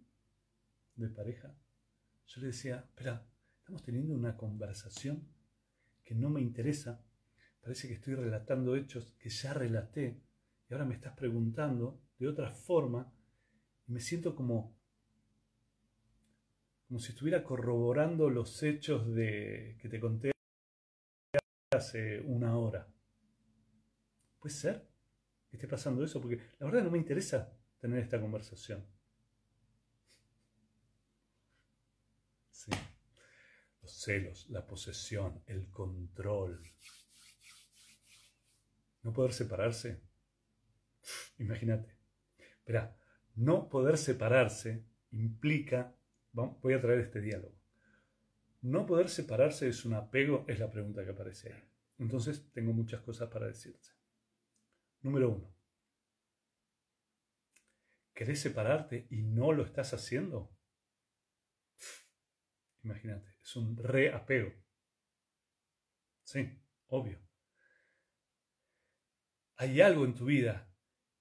[0.95, 1.53] de pareja,
[2.27, 3.25] yo le decía, espera,
[3.59, 5.27] estamos teniendo una conversación
[6.03, 7.03] que no me interesa,
[7.61, 10.21] parece que estoy relatando hechos que ya relaté
[10.69, 13.13] y ahora me estás preguntando de otra forma
[13.87, 14.77] y me siento como
[16.87, 20.31] como si estuviera corroborando los hechos de que te conté
[21.79, 22.87] hace una hora.
[24.39, 24.87] ¿Puede ser
[25.49, 26.21] que esté pasando eso?
[26.21, 28.85] Porque la verdad no me interesa tener esta conversación.
[32.51, 32.71] Sí.
[33.81, 36.61] Los celos, la posesión, el control.
[39.01, 40.01] No poder separarse.
[41.37, 41.97] Imagínate.
[42.37, 42.95] Espera,
[43.35, 45.95] no poder separarse implica,
[46.33, 47.57] voy a traer este diálogo.
[48.61, 51.68] No poder separarse es un apego, es la pregunta que aparece ahí.
[51.99, 53.89] Entonces tengo muchas cosas para decirte.
[55.01, 55.53] Número uno.
[58.13, 60.57] ¿Querés separarte y no lo estás haciendo?
[62.83, 64.51] Imagínate, es un reapego.
[66.23, 67.19] Sí, obvio.
[69.57, 70.73] Hay algo en tu vida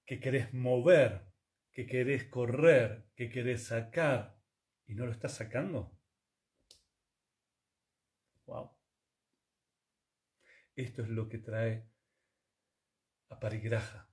[0.05, 1.33] que querés mover,
[1.71, 4.41] que querés correr, que querés sacar
[4.87, 5.97] y no lo estás sacando.
[8.45, 8.78] Wow.
[10.79, 11.85] Esto es lo que trae
[13.27, 14.09] a parigraja.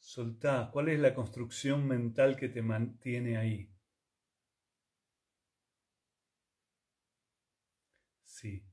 [0.00, 0.68] Soltá.
[0.72, 3.72] ¿Cuál es la construcción mental que te mantiene ahí?
[8.24, 8.66] Sí.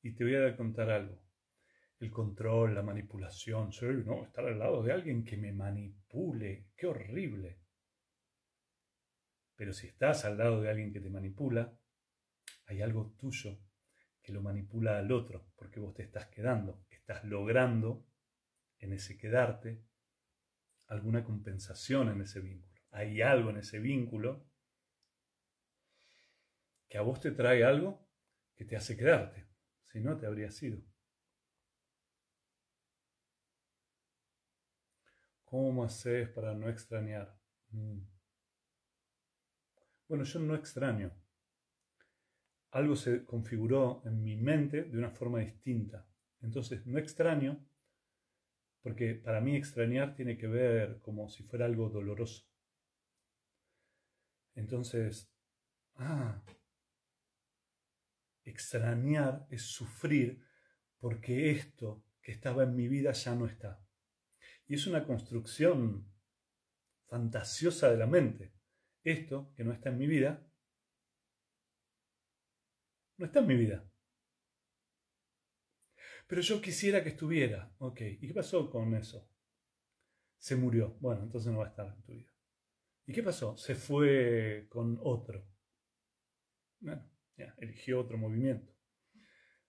[0.00, 1.22] Y te voy a contar algo.
[2.00, 6.86] El control, la manipulación, soy, no, estar al lado de alguien que me manipule, qué
[6.86, 7.60] horrible.
[9.54, 11.78] Pero si estás al lado de alguien que te manipula,
[12.64, 13.60] hay algo tuyo
[14.22, 18.06] que lo manipula al otro, porque vos te estás quedando, estás logrando
[18.78, 19.84] en ese quedarte
[20.86, 22.80] alguna compensación en ese vínculo.
[22.90, 24.46] Hay algo en ese vínculo
[26.88, 28.06] que a vos te trae algo
[28.54, 29.46] que te hace quedarte,
[29.84, 30.82] si no te habría sido.
[35.44, 37.36] ¿Cómo haces para no extrañar?
[37.70, 38.00] Mm.
[40.08, 41.10] Bueno, yo no extraño.
[42.72, 46.06] Algo se configuró en mi mente de una forma distinta.
[46.40, 47.64] Entonces, no extraño
[48.82, 52.44] porque para mí extrañar tiene que ver como si fuera algo doloroso.
[54.54, 55.32] Entonces,
[55.94, 56.42] ah,
[58.44, 60.44] extrañar es sufrir
[60.98, 63.84] porque esto que estaba en mi vida ya no está.
[64.66, 66.10] Y es una construcción
[67.06, 68.52] fantasiosa de la mente.
[69.04, 70.46] Esto que no está en mi vida,
[73.22, 73.88] no está en mi vida.
[76.26, 77.72] Pero yo quisiera que estuviera.
[77.78, 79.30] Ok, ¿y qué pasó con eso?
[80.38, 80.96] Se murió.
[80.98, 82.34] Bueno, entonces no va a estar en tu vida.
[83.06, 83.56] ¿Y qué pasó?
[83.56, 85.46] Se fue con otro.
[86.80, 88.74] Bueno, ya, eligió otro movimiento.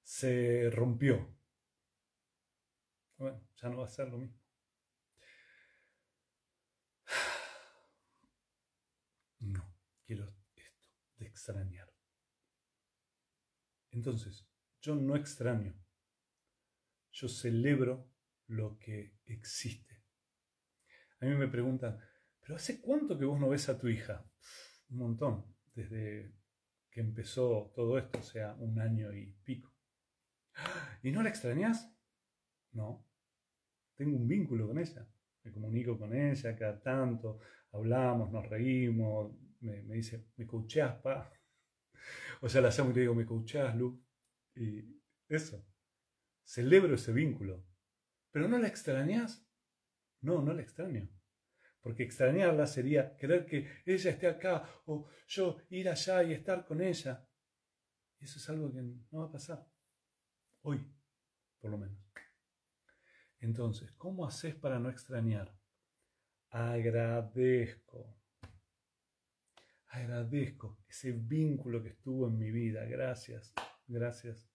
[0.01, 1.37] Se rompió.
[3.17, 4.41] Bueno, ya no va a ser lo mismo.
[9.41, 9.75] No,
[10.05, 10.23] quiero
[10.55, 10.87] esto,
[11.17, 11.82] de extrañar.
[13.93, 14.47] Entonces,
[14.81, 15.73] yo no extraño
[17.13, 18.09] yo celebro
[18.47, 20.03] lo que existe.
[21.21, 21.99] A mí me preguntan,
[22.41, 24.25] ¿pero hace cuánto que vos no ves a tu hija?
[24.89, 26.33] Un montón, desde
[26.89, 29.73] que empezó todo esto, o sea, un año y pico.
[31.03, 31.95] ¿Y no la extrañas?
[32.71, 33.07] No.
[33.95, 35.07] Tengo un vínculo con ella.
[35.43, 37.39] Me comunico con ella cada tanto,
[37.71, 41.31] hablamos, nos reímos, me, dice, me coacheas, pa.
[42.41, 44.03] O sea, la hacemos y le digo, me coacheas, Lu.
[44.55, 45.65] Y eso.
[46.43, 47.65] Celebro ese vínculo.
[48.31, 49.45] ¿Pero no la extrañas?
[50.21, 51.09] No, no la extraño.
[51.81, 56.81] Porque extrañarla sería querer que ella esté acá o yo ir allá y estar con
[56.81, 57.27] ella.
[58.19, 59.67] Y eso es algo que no va a pasar.
[60.61, 60.85] Hoy,
[61.59, 62.03] por lo menos.
[63.39, 65.53] Entonces, ¿cómo haces para no extrañar?
[66.49, 68.22] Agradezco.
[69.93, 72.83] Agradezco ese vínculo que estuvo en mi vida.
[72.85, 73.53] Gracias,
[73.87, 74.49] gracias,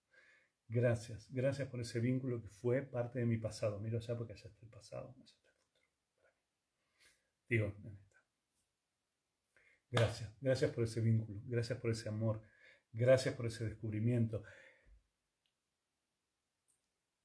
[0.71, 3.79] Gracias, gracias por ese vínculo que fue parte de mi pasado.
[3.79, 5.89] Miro allá porque allá está el pasado, allá está el futuro.
[7.49, 7.73] Digo,
[9.91, 12.43] Gracias, gracias por ese vínculo, gracias por ese amor,
[12.91, 14.43] gracias por ese descubrimiento.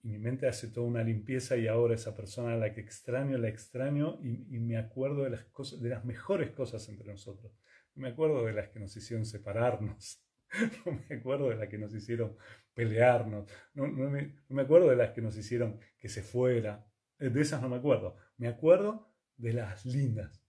[0.03, 3.37] Y mi mente hace toda una limpieza y ahora esa persona a la que extraño,
[3.37, 7.53] la extraño y, y me acuerdo de las, cosas, de las mejores cosas entre nosotros.
[7.95, 10.25] Me acuerdo de las que nos hicieron separarnos
[10.87, 12.37] no me acuerdo de las que nos hicieron
[12.75, 16.87] pelearnos, no, me, acuerdo de las que nos hicieron que se fuera,
[17.19, 20.43] eh, de esas no me acuerdo, me acuerdo de las lindas.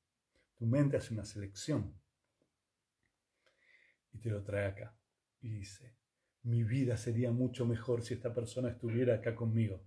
[0.55, 1.93] Tu mente hace una selección
[4.13, 4.95] y te lo trae acá
[5.41, 5.95] y dice,
[6.43, 9.83] mi vida sería mucho mejor si esta persona estuviera acá conmigo.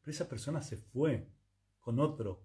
[0.00, 1.28] Pero esa persona se fue
[1.80, 2.44] con otro.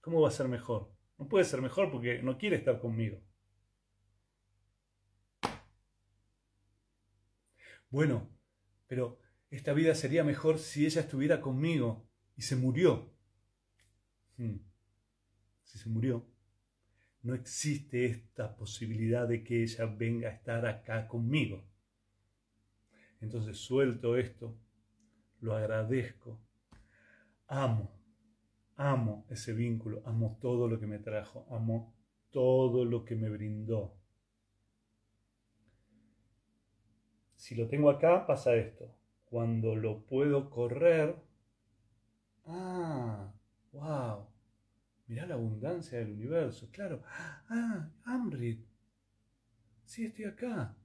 [0.00, 0.95] ¿Cómo va a ser mejor?
[1.18, 3.20] No puede ser mejor porque no quiere estar conmigo.
[7.96, 8.28] bueno,
[8.86, 9.18] pero
[9.50, 12.06] esta vida sería mejor si ella estuviera conmigo
[12.36, 13.10] y se murió.
[14.36, 14.56] Hmm.
[15.64, 16.26] Si se murió,
[17.22, 21.64] no existe esta posibilidad de que ella venga a estar acá conmigo.
[23.22, 24.54] Entonces suelto esto,
[25.40, 26.38] lo agradezco,
[27.46, 27.95] amo,
[28.76, 31.94] amo ese vínculo, amo todo lo que me trajo, amo
[32.30, 33.96] todo lo que me brindó.
[37.46, 38.92] si lo tengo acá, pasa esto.
[39.24, 41.14] Cuando lo puedo correr,
[42.44, 43.32] ah,
[43.70, 44.26] wow,
[45.06, 47.04] mirá la abundancia del universo, claro,
[47.48, 48.66] ah, Amrit,
[49.84, 50.76] sí estoy acá,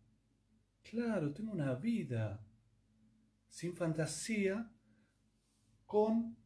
[0.83, 2.45] claro, tengo una vida
[3.47, 4.71] sin fantasía
[5.87, 6.37] con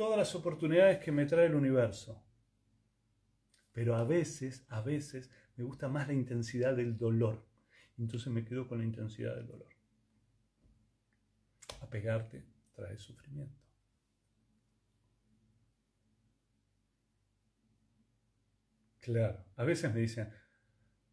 [0.00, 2.24] todas las oportunidades que me trae el universo.
[3.70, 7.46] Pero a veces, a veces me gusta más la intensidad del dolor.
[7.98, 9.68] Entonces me quedo con la intensidad del dolor.
[11.82, 13.60] Apegarte trae sufrimiento.
[19.00, 20.32] Claro, a veces me dicen,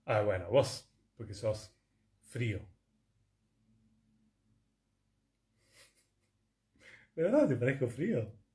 [0.05, 1.75] ah, bueno, vos, porque sos
[2.21, 2.65] frío.
[7.15, 8.46] ¿De verdad te parezco frío?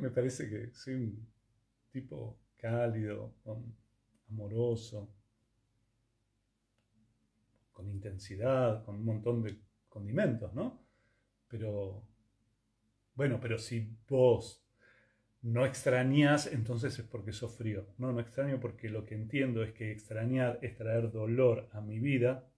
[0.00, 1.28] Me parece que soy un
[1.90, 3.34] tipo cálido,
[4.30, 5.08] amoroso,
[7.72, 9.56] con intensidad, con un montón de
[9.88, 10.84] condimentos, ¿no?
[11.48, 12.04] Pero,
[13.14, 14.64] bueno, pero si vos
[15.42, 17.58] no extrañas, entonces es porque sos.
[17.98, 21.98] No, no extraño porque lo que entiendo es que extrañar es traer dolor a mi
[22.00, 22.50] vida,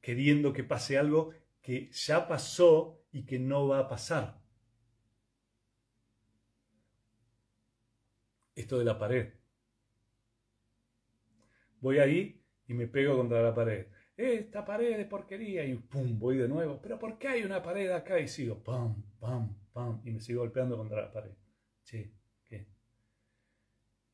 [0.00, 1.32] queriendo que pase algo
[1.62, 4.43] que ya pasó y que no va a pasar.
[8.54, 9.32] Esto de la pared.
[11.80, 13.86] Voy ahí y me pego contra la pared.
[14.16, 16.80] Esta pared de porquería y pum, voy de nuevo.
[16.80, 18.20] Pero ¿por qué hay una pared acá?
[18.20, 21.32] Y sigo pam, pam, pam y me sigo golpeando contra la pared.
[21.84, 22.68] Che, ¿qué?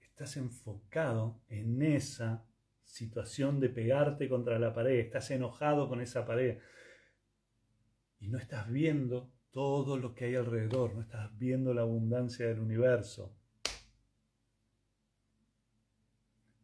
[0.00, 2.46] Estás enfocado en esa
[2.82, 6.58] situación de pegarte contra la pared, estás enojado con esa pared
[8.18, 12.60] y no estás viendo todo lo que hay alrededor, no estás viendo la abundancia del
[12.60, 13.36] universo.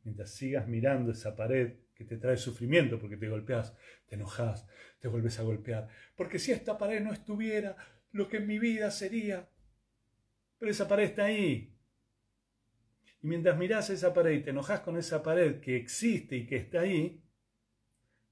[0.06, 3.74] Mientras sigas mirando esa pared que te trae sufrimiento porque te golpeas,
[4.06, 4.64] te enojas,
[5.00, 5.88] te vuelves a golpear.
[6.14, 7.76] Porque si esta pared no estuviera,
[8.12, 9.50] lo que en mi vida sería.
[10.58, 11.76] Pero esa pared está ahí.
[13.20, 16.54] Y mientras mirás esa pared y te enojas con esa pared que existe y que
[16.54, 17.20] está ahí,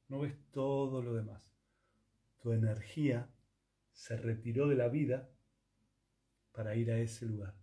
[0.07, 1.43] no ves todo lo demás.
[2.41, 3.29] Tu energía
[3.93, 5.29] se retiró de la vida
[6.53, 7.57] para ir a ese lugar,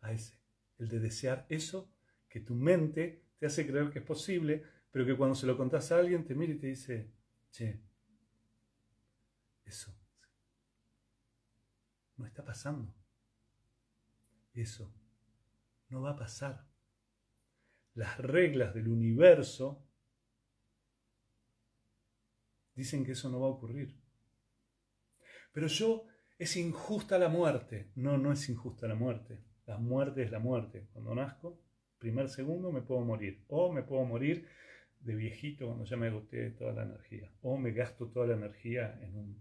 [0.00, 0.40] a ese,
[0.78, 1.92] el de desear eso
[2.28, 5.92] que tu mente te hace creer que es posible, pero que cuando se lo contás
[5.92, 7.10] a alguien te mira y te dice,
[7.50, 7.80] che,
[9.64, 9.94] eso
[12.16, 12.94] no está pasando.
[14.52, 14.92] Eso
[15.88, 16.66] no va a pasar.
[17.94, 19.86] Las reglas del universo
[22.74, 23.96] dicen que eso no va a ocurrir.
[25.52, 26.06] Pero yo,
[26.38, 27.90] es injusta la muerte.
[27.96, 29.42] No, no es injusta la muerte.
[29.66, 30.88] La muerte es la muerte.
[30.92, 31.60] Cuando nazco,
[31.98, 33.44] primer segundo me puedo morir.
[33.48, 34.46] O me puedo morir
[35.00, 37.32] de viejito cuando ya me agoté toda la energía.
[37.42, 39.36] O me gasto toda la energía en,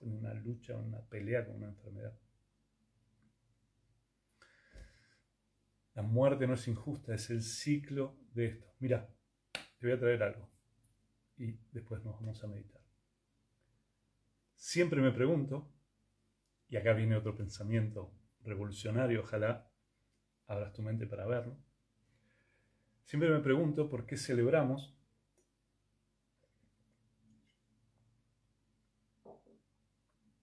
[0.00, 2.18] una lucha, en una pelea con una enfermedad.
[5.94, 8.74] La muerte no es injusta, es el ciclo de esto.
[8.80, 9.08] Mira,
[9.78, 10.50] te voy a traer algo
[11.36, 12.82] y después nos vamos a meditar.
[14.54, 15.70] Siempre me pregunto,
[16.68, 19.70] y acá viene otro pensamiento revolucionario, ojalá
[20.46, 21.56] abras tu mente para verlo.
[23.04, 24.94] Siempre me pregunto por qué celebramos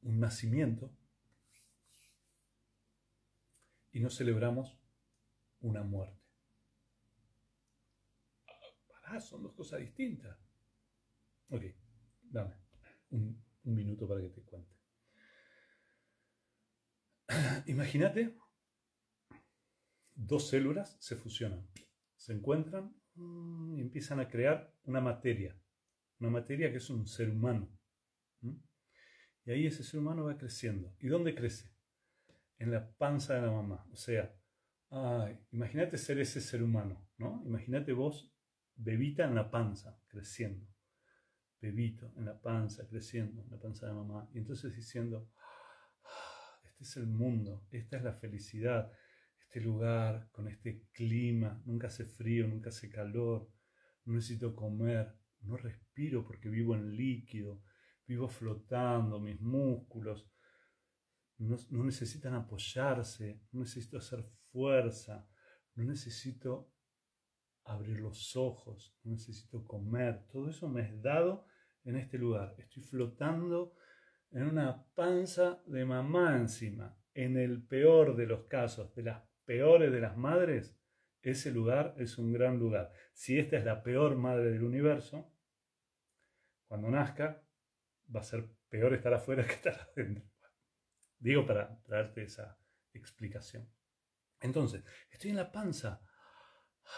[0.01, 0.91] un nacimiento
[3.91, 4.77] y no celebramos
[5.61, 6.19] una muerte.
[9.19, 10.37] Son dos cosas distintas.
[11.49, 11.63] Ok,
[12.21, 12.55] dame
[13.09, 14.73] un, minuto para que te cuente.
[17.67, 18.37] Imagínate,
[20.15, 21.67] dos células se fusionan,
[22.21, 25.59] se encuentran mm, y empiezan a crear una materia,
[26.19, 27.67] una materia que es un ser humano.
[29.43, 30.95] Y ahí ese ser humano va creciendo.
[30.99, 31.73] ¿Y dónde crece?
[32.59, 33.87] En la panza de la mamá.
[33.91, 34.35] O sea,
[35.51, 37.41] imagínate ser ese ser humano, ¿no?
[37.43, 38.31] Imagínate vos,
[38.75, 40.67] bebita en la panza, creciendo.
[41.59, 44.29] Bebito en la panza, creciendo, en la panza de mamá.
[44.31, 45.27] Y entonces diciendo,
[46.03, 48.91] ah, este es el mundo, esta es la felicidad,
[49.51, 53.51] este lugar con este clima, nunca hace frío, nunca hace calor,
[54.05, 57.61] no necesito comer, no respiro porque vivo en líquido,
[58.07, 60.25] vivo flotando, mis músculos
[61.37, 64.23] no, no necesitan apoyarse, no necesito hacer
[64.53, 65.27] fuerza,
[65.75, 66.71] no necesito
[67.65, 71.45] abrir los ojos, no necesito comer, todo eso me es dado
[71.83, 72.55] en este lugar.
[72.57, 73.75] Estoy flotando
[74.31, 76.97] en una panza de mamá encima.
[77.13, 80.79] En el peor de los casos, de las peores de las madres,
[81.21, 82.89] ese lugar es un gran lugar.
[83.11, 85.29] Si esta es la peor madre del universo,
[86.69, 87.45] cuando nazca
[88.15, 90.23] va a ser peor estar afuera que estar adentro.
[91.19, 92.57] Digo para traerte esa
[92.93, 93.69] explicación.
[94.39, 96.01] Entonces, estoy en la panza.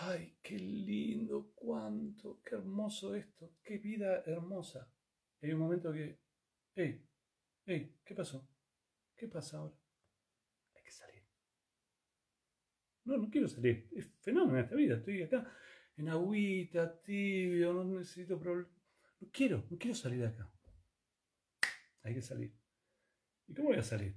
[0.02, 4.94] Ay, qué lindo, cuánto, qué hermoso esto, qué vida hermosa.
[5.42, 6.22] hay un momento que,
[6.76, 7.04] hey,
[7.66, 8.48] hey, ¿qué pasó?
[9.16, 9.76] ¿Qué pasa ahora?
[10.76, 11.24] Hay que salir.
[13.06, 13.90] No, no quiero salir.
[13.96, 14.96] Es fenómeno esta vida.
[14.96, 15.52] Estoy acá
[15.98, 18.72] en agüita, tibio, no necesito problemas.
[19.20, 20.52] No quiero, no quiero salir de acá.
[22.04, 22.54] Hay que salir.
[23.48, 24.16] ¿Y cómo voy a salir?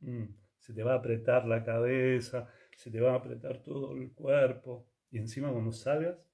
[0.00, 0.26] Mm,
[0.58, 4.88] se te va a apretar la cabeza, se te va a apretar todo el cuerpo.
[5.10, 6.30] Y encima cuando salgas,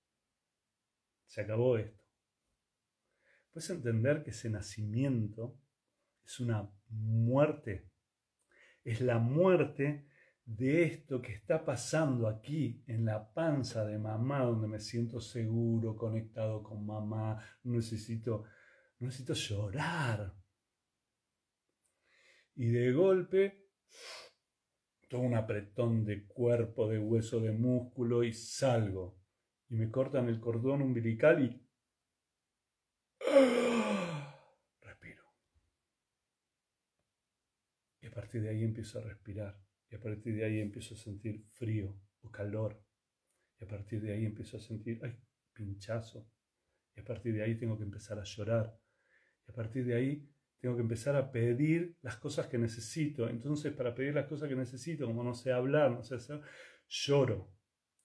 [1.26, 2.05] se acabó esto.
[3.51, 5.57] Puedes entender que ese nacimiento
[6.24, 7.89] es una muerte.
[8.82, 10.07] Es la muerte
[10.47, 15.97] de esto que está pasando aquí en la panza de mamá, donde me siento seguro,
[15.97, 18.45] conectado con mamá, necesito,
[18.99, 20.34] necesito llorar.
[22.57, 23.68] Y de golpe,
[25.09, 29.18] todo un apretón de cuerpo, de hueso, de músculo y salgo.
[29.70, 31.61] Y me cortan el cordón umbilical y...
[34.82, 35.24] Respiro.
[38.03, 39.63] Y a partir de ahí empiezo a respirar
[39.95, 42.82] y a partir de ahí empiezo a sentir frío o calor.
[43.61, 45.16] Y a partir de ahí empiezo a sentir, ay,
[45.53, 46.28] pinchazo.
[46.97, 48.76] Y a partir de ahí tengo que empezar a llorar.
[49.47, 50.28] Y a partir de ahí
[50.59, 53.28] tengo que empezar a pedir las cosas que necesito.
[53.28, 56.40] Entonces, para pedir las cosas que necesito, como no sé hablar, no sé hacer,
[56.88, 57.55] lloro.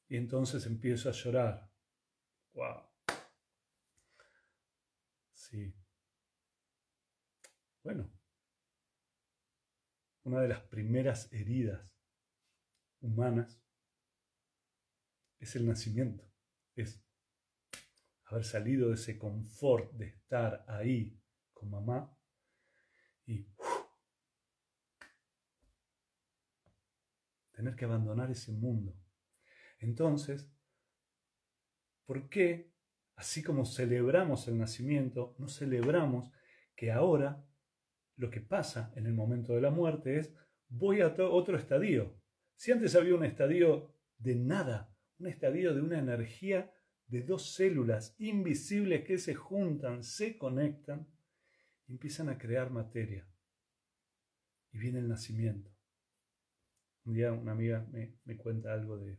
[0.08, 1.72] Y entonces empiezo a llorar.
[2.54, 2.84] ¡Wow!
[5.34, 5.74] Sí.
[7.82, 8.12] Bueno,
[10.30, 11.92] una de las primeras heridas
[13.02, 13.60] humanas
[15.40, 16.24] es el nacimiento,
[16.76, 17.04] es
[18.26, 21.20] haber salido de ese confort de estar ahí
[21.52, 22.16] con mamá
[23.26, 23.48] y
[27.52, 28.96] tener que abandonar ese mundo.
[29.80, 30.48] Entonces,
[32.06, 32.72] ¿por qué,
[33.16, 36.32] así como celebramos el nacimiento, no celebramos
[36.76, 37.44] que ahora
[38.20, 40.34] lo que pasa en el momento de la muerte es
[40.68, 42.22] voy a otro estadio.
[42.54, 46.70] Si antes había un estadio de nada, un estadio de una energía
[47.08, 51.08] de dos células invisibles que se juntan, se conectan
[51.88, 53.26] y empiezan a crear materia.
[54.74, 55.72] Y viene el nacimiento.
[57.06, 59.18] Un día una amiga me, cuenta algo de,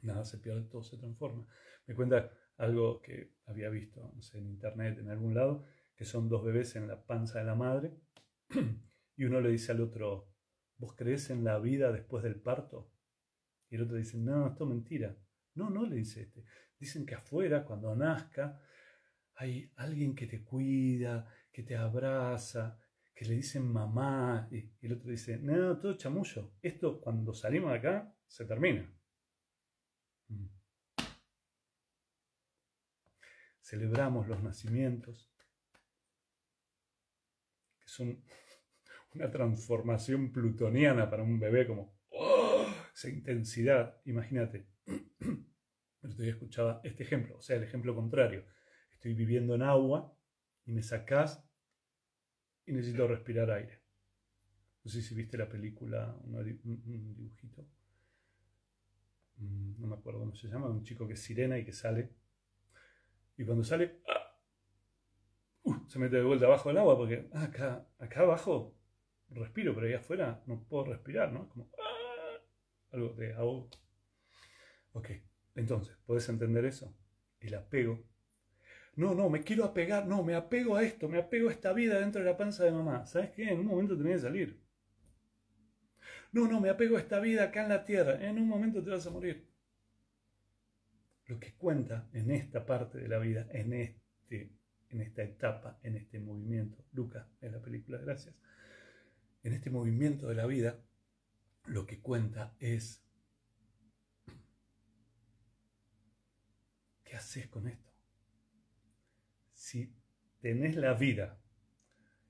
[0.00, 1.46] nada se pierde, todo se transforma.
[1.86, 6.76] Me cuenta algo que había visto en internet, en algún lado, que son dos bebés
[6.76, 7.94] en la panza de la madre,
[9.16, 10.32] y uno le dice al otro,
[10.78, 12.92] ¿vos crees en la vida después del parto?
[13.68, 15.16] Y el otro dice, no, esto es mentira.
[15.54, 16.44] No, no, le dice este.
[16.78, 18.60] Dicen que afuera, cuando nazca,
[19.34, 22.78] hay alguien que te cuida, que te abraza,
[23.14, 26.52] que le dicen mamá, y, el otro dice, no, todo chamullo.
[26.60, 28.92] Esto cuando salimos de acá, se termina.
[30.28, 30.46] Mm.
[33.60, 35.32] Celebramos los nacimientos,
[37.96, 38.22] son
[39.14, 42.66] una transformación plutoniana para un bebé, como ¡oh!
[42.94, 44.00] esa intensidad.
[44.04, 44.66] Imagínate,
[46.02, 48.44] el escuchaba este ejemplo, o sea, el ejemplo contrario.
[48.92, 50.16] Estoy viviendo en agua
[50.64, 51.42] y me sacás
[52.66, 53.80] y necesito respirar aire.
[54.84, 57.66] No sé si viste la película, un dibujito.
[59.38, 62.10] Mm, no me acuerdo cómo se llama, un chico que es sirena y que sale.
[63.36, 64.00] Y cuando sale,
[65.86, 68.74] se mete de vuelta abajo del agua porque ah, acá, acá abajo
[69.30, 71.48] respiro, pero ahí afuera no puedo respirar, ¿no?
[71.48, 72.40] Como ah,
[72.92, 73.66] algo de agua.
[74.92, 75.10] Ok,
[75.54, 76.94] entonces, ¿puedes entender eso?
[77.40, 78.04] El apego.
[78.94, 82.00] No, no, me quiero apegar, no, me apego a esto, me apego a esta vida
[82.00, 83.06] dentro de la panza de mamá.
[83.06, 83.50] ¿Sabes qué?
[83.50, 84.66] En un momento tenés que salir.
[86.32, 88.26] No, no, me apego a esta vida acá en la tierra.
[88.26, 89.46] En un momento te vas a morir.
[91.26, 94.55] Lo que cuenta en esta parte de la vida, en este
[94.96, 96.82] en esta etapa, en este movimiento.
[96.92, 98.34] Lucas, en la película, gracias.
[99.42, 100.80] En este movimiento de la vida,
[101.66, 103.04] lo que cuenta es,
[107.04, 107.90] ¿qué haces con esto?
[109.52, 109.94] Si
[110.40, 111.38] tenés la vida,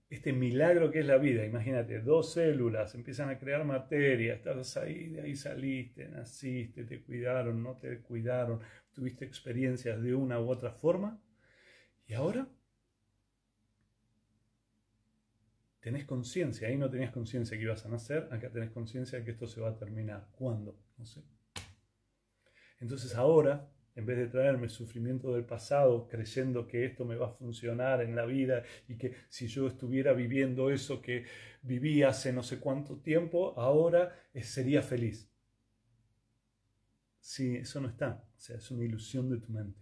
[0.09, 5.09] este milagro que es la vida, imagínate, dos células empiezan a crear materia, estás ahí,
[5.09, 8.61] de ahí saliste, naciste, te cuidaron, no te cuidaron,
[8.93, 11.21] tuviste experiencias de una u otra forma,
[12.07, 12.49] y ahora
[15.87, 19.31] tenés conciencia, ahí no tenías conciencia que ibas a nacer, acá tenés conciencia de que
[19.31, 20.27] esto se va a terminar.
[20.33, 20.77] ¿Cuándo?
[20.99, 21.23] No sé.
[22.81, 27.35] Entonces ahora, en vez de traerme sufrimiento del pasado, creyendo que esto me va a
[27.35, 31.25] funcionar en la vida y que si yo estuviera viviendo eso que
[31.63, 34.13] viví hace no sé cuánto tiempo, ahora
[34.43, 35.31] sería feliz.
[37.21, 38.25] Sí, eso no está.
[38.37, 39.79] O sea, es una ilusión de tu mente.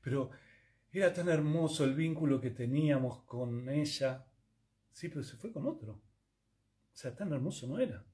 [0.00, 0.30] Pero
[0.98, 4.26] era tan hermoso el vínculo que teníamos con ella.
[4.92, 5.92] Sí, pero se fue con otro.
[5.92, 8.04] O sea, tan hermoso no era.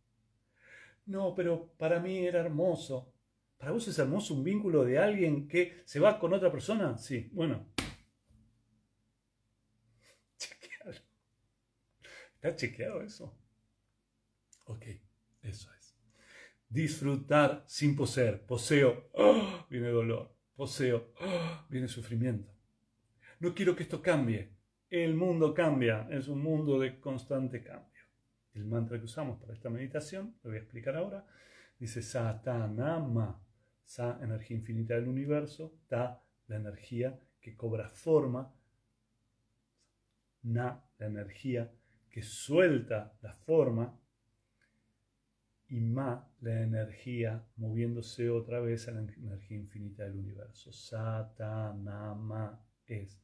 [1.07, 3.15] No, pero para mí era hermoso.
[3.57, 6.99] ¿Para vos es hermoso un vínculo de alguien que se va con otra persona?
[6.99, 7.69] Sí, bueno.
[10.37, 10.93] Chequeado.
[12.35, 13.39] ¿Está chequeado eso?
[14.65, 14.87] Ok,
[15.43, 15.95] eso es.
[16.69, 18.45] Disfrutar sin poseer.
[18.45, 19.11] Poseo,
[19.71, 21.13] viene dolor poseo,
[21.69, 22.52] viene sufrimiento.
[23.43, 24.51] No quiero que esto cambie.
[24.89, 28.03] El mundo cambia, es un mundo de constante cambio.
[28.55, 31.27] El mantra que usamos para esta meditación, lo voy a explicar ahora,
[31.77, 33.45] dice Satanama,
[33.85, 38.55] Sa, energía infinita del universo, Ta, la energía que cobra forma,
[40.43, 41.73] Na, la energía
[42.11, 43.99] que suelta la forma,
[45.67, 50.71] y Ma, la energía moviéndose otra vez a la energía infinita del universo.
[50.73, 53.19] Satanama es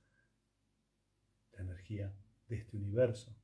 [1.59, 2.12] la energía
[2.48, 3.34] de este universo,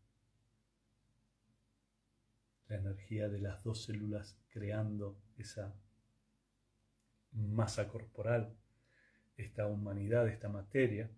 [2.68, 5.74] la energía de las dos células creando esa
[7.32, 8.56] masa corporal,
[9.36, 11.10] esta humanidad, esta materia.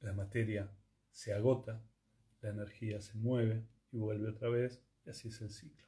[0.00, 0.70] La materia
[1.10, 1.82] se agota,
[2.42, 5.87] la energía se mueve y vuelve otra vez, y así es el ciclo.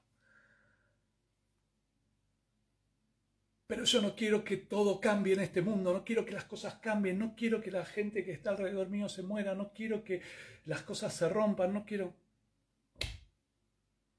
[3.71, 6.75] Pero yo no quiero que todo cambie en este mundo, no quiero que las cosas
[6.81, 10.23] cambien, no quiero que la gente que está alrededor mío se muera, no quiero que
[10.65, 12.13] las cosas se rompan, no quiero...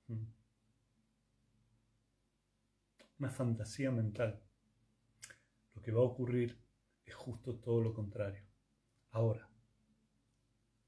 [0.07, 0.23] Mm.
[3.19, 4.41] Una fantasía mental.
[5.75, 6.57] Lo que va a ocurrir
[7.05, 8.45] es justo todo lo contrario.
[9.09, 9.49] Ahora,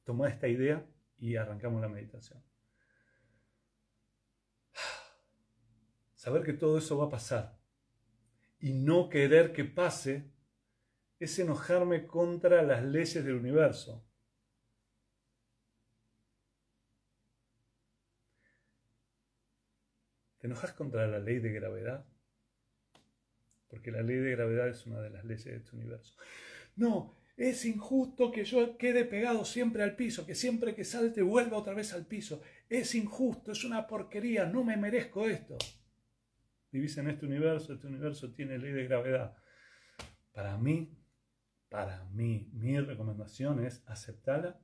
[0.05, 0.88] toma esta idea
[1.18, 2.41] y arrancamos la meditación.
[6.16, 7.62] Saber que todo eso va a pasar
[8.64, 10.32] y no querer que pase
[11.20, 14.07] es enojarme contra las leyes del universo.
[20.38, 22.05] ¿Te enojas contra la ley de gravedad?
[23.68, 26.16] Porque la ley de gravedad es una de las leyes de este universo.
[26.78, 31.57] No, es injusto que yo quede pegado siempre al piso, que siempre que salte vuelva
[31.57, 32.41] otra vez al piso.
[32.70, 35.57] Es injusto, es una porquería, no me merezco esto
[36.74, 39.38] vivís en este universo, este universo tiene ley de gravedad.
[40.34, 40.97] Para mí,
[41.69, 44.59] para mí, mi recomendación es aceptarla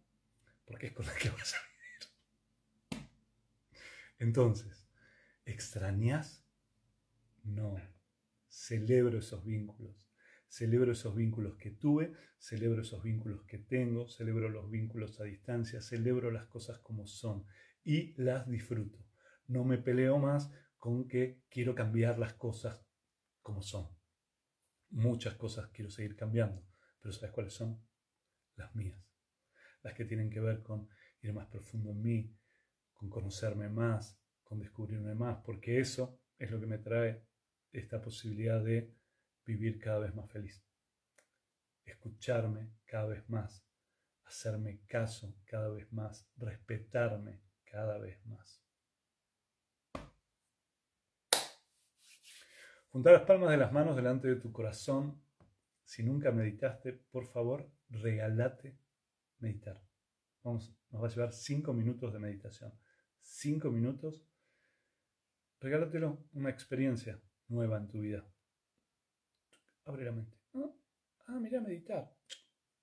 [0.65, 1.57] porque es con la que vas a
[2.91, 3.05] vivir.
[4.17, 4.89] Entonces,
[5.45, 6.43] ¿extrañas?
[7.43, 7.79] No.
[8.47, 10.09] Celebro esos vínculos.
[10.47, 15.79] Celebro esos vínculos que tuve, celebro esos vínculos que tengo, celebro los vínculos a distancia,
[15.79, 17.45] celebro las cosas como son
[17.83, 18.97] y las disfruto.
[19.45, 22.83] No me peleo más con que quiero cambiar las cosas
[23.41, 23.89] como son.
[24.91, 26.65] Muchas cosas quiero seguir cambiando,
[26.99, 27.85] pero ¿sabes cuáles son?
[28.55, 28.99] Las mías.
[29.83, 30.89] Las que tienen que ver con
[31.21, 32.35] ir más profundo en mí,
[32.93, 37.23] con conocerme más, con descubrirme más, porque eso es lo que me trae
[37.71, 38.95] esta posibilidad de
[39.45, 40.63] vivir cada vez más feliz.
[41.83, 43.65] Escucharme cada vez más,
[44.23, 48.68] hacerme caso cada vez más, respetarme cada vez más.
[52.91, 55.21] Juntar las palmas de las manos delante de tu corazón.
[55.83, 58.79] Si nunca meditaste, por favor, regálate
[59.39, 59.81] meditar.
[60.43, 62.73] Vamos, nos va a llevar cinco minutos de meditación.
[63.21, 64.25] Cinco minutos.
[65.59, 68.25] Regálatelo, una experiencia nueva en tu vida.
[69.85, 70.37] Abre la mente.
[71.27, 72.11] Ah, mira, meditar.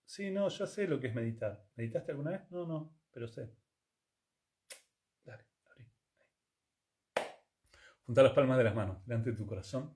[0.05, 1.67] Sí, no, ya sé lo que es meditar.
[1.75, 2.51] ¿Meditaste alguna vez?
[2.51, 3.51] No, no, pero sé.
[8.07, 9.93] Junta las palmas de las manos delante de tu corazón.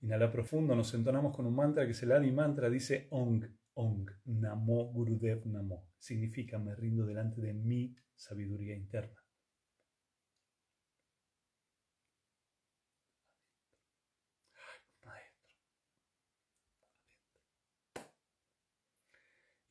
[0.00, 3.44] Inhala profundo, nos entonamos con un mantra que es el Adi Mantra, dice Ong,
[3.74, 5.88] Ong, Namo Gurudev Namo.
[5.96, 9.16] Significa me rindo delante de mi sabiduría interna.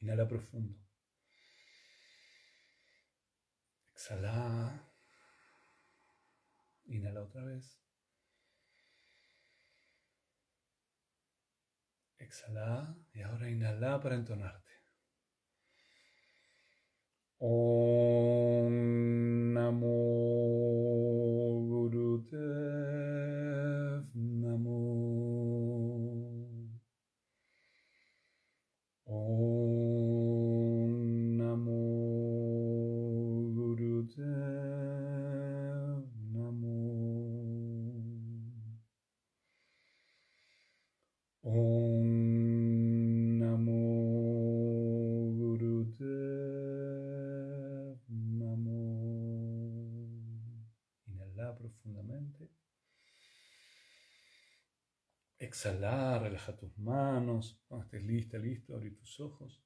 [0.02, 0.74] Inhala profundo.
[3.94, 4.87] Exhala.
[6.88, 7.80] Inhala otra vez.
[12.20, 14.72] Exhala y ahora inhala para entonarte.
[17.40, 18.74] Om
[19.54, 20.27] Namo
[55.48, 57.58] Exhala, relaja tus manos.
[57.68, 59.64] Cuando estés lista, listo, abre tus ojos.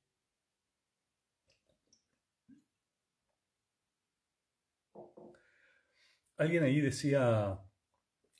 [6.38, 7.60] Alguien ahí decía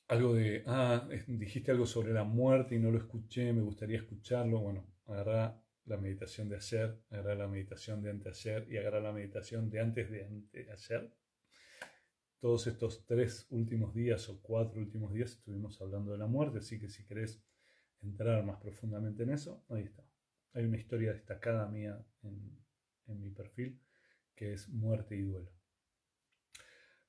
[0.08, 4.60] algo de, ah, dijiste algo sobre la muerte y no lo escuché, me gustaría escucharlo.
[4.60, 9.70] Bueno, agarra la meditación de ayer, agarrar la meditación de anteayer y agarrar la meditación
[9.70, 11.12] de antes de anteayer.
[12.42, 16.80] Todos estos tres últimos días o cuatro últimos días estuvimos hablando de la muerte, así
[16.80, 17.40] que si querés
[18.02, 20.04] entrar más profundamente en eso, ahí está.
[20.54, 22.60] Hay una historia destacada mía en,
[23.06, 23.80] mi perfil
[24.34, 25.52] que es muerte y duelo.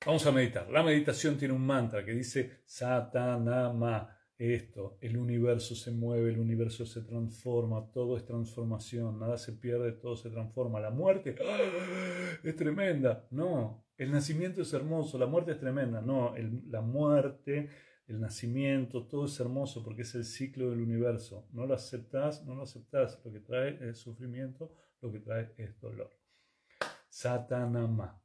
[0.05, 0.69] Vamos a meditar.
[0.69, 4.19] La meditación tiene un mantra que dice Satanama.
[4.37, 9.93] Esto, el universo se mueve, el universo se transforma, todo es transformación, nada se pierde,
[9.93, 10.81] todo se transforma.
[10.81, 12.39] La muerte ¡ah!
[12.43, 13.27] es tremenda.
[13.31, 16.01] No, el nacimiento es hermoso, la muerte es tremenda.
[16.01, 16.35] No,
[16.69, 17.71] la muerte,
[18.09, 21.49] el nacimiento, todo es hermoso porque es el ciclo del universo.
[21.53, 23.21] No lo aceptas, no lo aceptas.
[23.25, 26.11] Lo que trae es sufrimiento, lo que trae es dolor.
[27.09, 28.21] Satanama.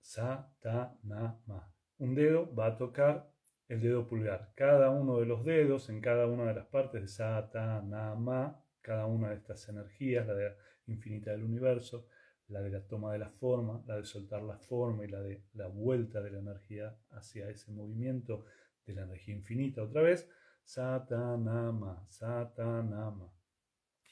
[0.00, 1.74] Satanama.
[1.98, 3.32] Un dedo va a tocar
[3.66, 4.52] el dedo pulgar.
[4.54, 9.30] Cada uno de los dedos en cada una de las partes de Satanama, cada una
[9.30, 10.54] de estas energías, la de
[10.86, 12.06] infinita del universo,
[12.48, 15.44] la de la toma de la forma, la de soltar la forma y la de
[15.54, 18.44] la vuelta de la energía hacia ese movimiento
[18.84, 20.28] de la energía infinita otra vez,
[20.62, 23.32] Satanama, Satanama.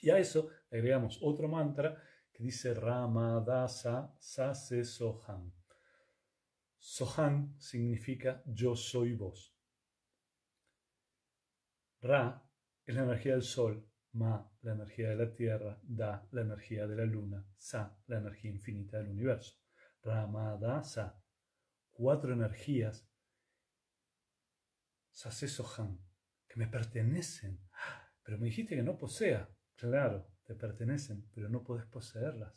[0.00, 1.96] Y a eso agregamos otro mantra
[2.32, 5.52] que dice Ramadasa Sase Sohan.
[6.78, 9.54] Sohan significa yo soy vos.
[12.00, 12.44] Ra
[12.84, 16.96] es la energía del sol, Ma la energía de la tierra, Da la energía de
[16.96, 19.56] la luna, Sa la energía infinita del universo.
[20.02, 21.22] Ramadasa,
[21.90, 23.08] cuatro energías,
[25.10, 25.98] Sase Sohan,
[26.48, 27.60] que me pertenecen.
[28.24, 29.48] Pero me dijiste que no posea.
[29.76, 32.54] Claro, te pertenecen, pero no podés poseerlas.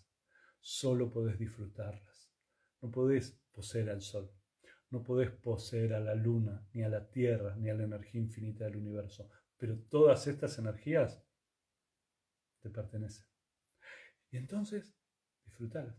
[0.60, 2.32] Solo podés disfrutarlas.
[2.82, 4.32] No podés poseer al sol.
[4.90, 8.66] No podés poseer a la luna, ni a la tierra, ni a la energía infinita
[8.66, 9.30] del universo.
[9.58, 11.22] Pero todas estas energías
[12.66, 13.28] te pertenecen.
[14.32, 14.98] Y entonces,
[15.46, 15.96] disfrutalas.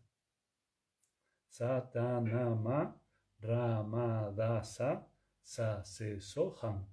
[1.48, 3.00] Satanama
[3.38, 5.06] Ramadasa
[5.40, 6.84] Sasesoham.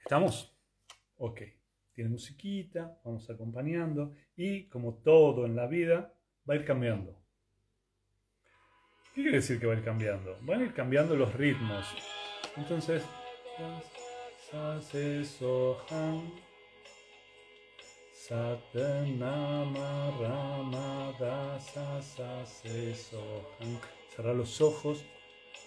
[0.00, 0.52] ¿Estamos?
[1.18, 1.42] Ok.
[1.92, 6.12] Tiene musiquita, vamos acompañando y como todo en la vida
[6.48, 7.16] va a ir cambiando.
[9.14, 10.36] ¿Qué quiere decir que va a ir cambiando?
[10.42, 11.86] Van a ir cambiando los ritmos.
[12.56, 13.04] Entonces,
[24.16, 25.04] Cerrar los ojos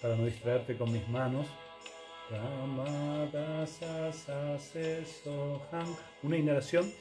[0.02, 1.46] para no distraerte con mis manos.
[6.24, 6.92] Una inhalación.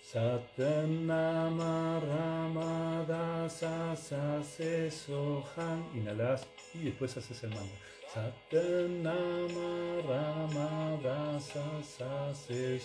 [0.00, 5.86] Satanama Ramada Sase Sohan.
[5.94, 7.76] Inhalas y después haces el mantra.
[8.14, 12.80] Satanama Ramada Sase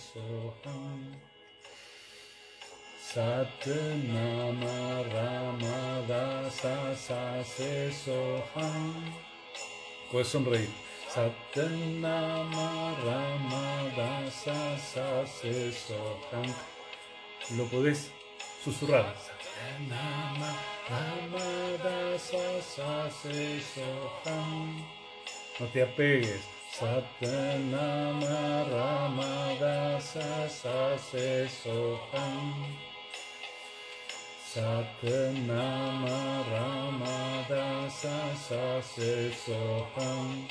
[3.16, 3.46] Sohan.
[3.56, 8.92] Satanama Ramada Sase Sohan.
[10.10, 10.68] Puedes sonreír.
[11.08, 16.54] Satanama Ramada Sase Sohan
[17.54, 18.10] lo podés
[18.64, 19.14] susurrar.
[25.60, 26.40] No te apegues.
[26.72, 32.85] Satanama Ramadasa Sase Soham.
[34.56, 38.16] Satanama Ramadasa
[39.44, 40.48] Soham.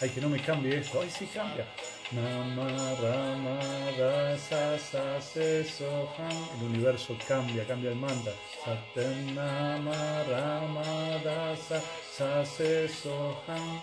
[0.00, 1.00] Ay, que no me cambie esto.
[1.00, 1.66] Ay, sí cambia.
[2.12, 3.58] Nama Rama
[3.98, 6.36] Dasa Sase Soham.
[6.60, 8.30] El universo cambia, cambia el manda.
[8.64, 11.82] Satanama Rama Dasa
[12.16, 13.80] Sase Soham.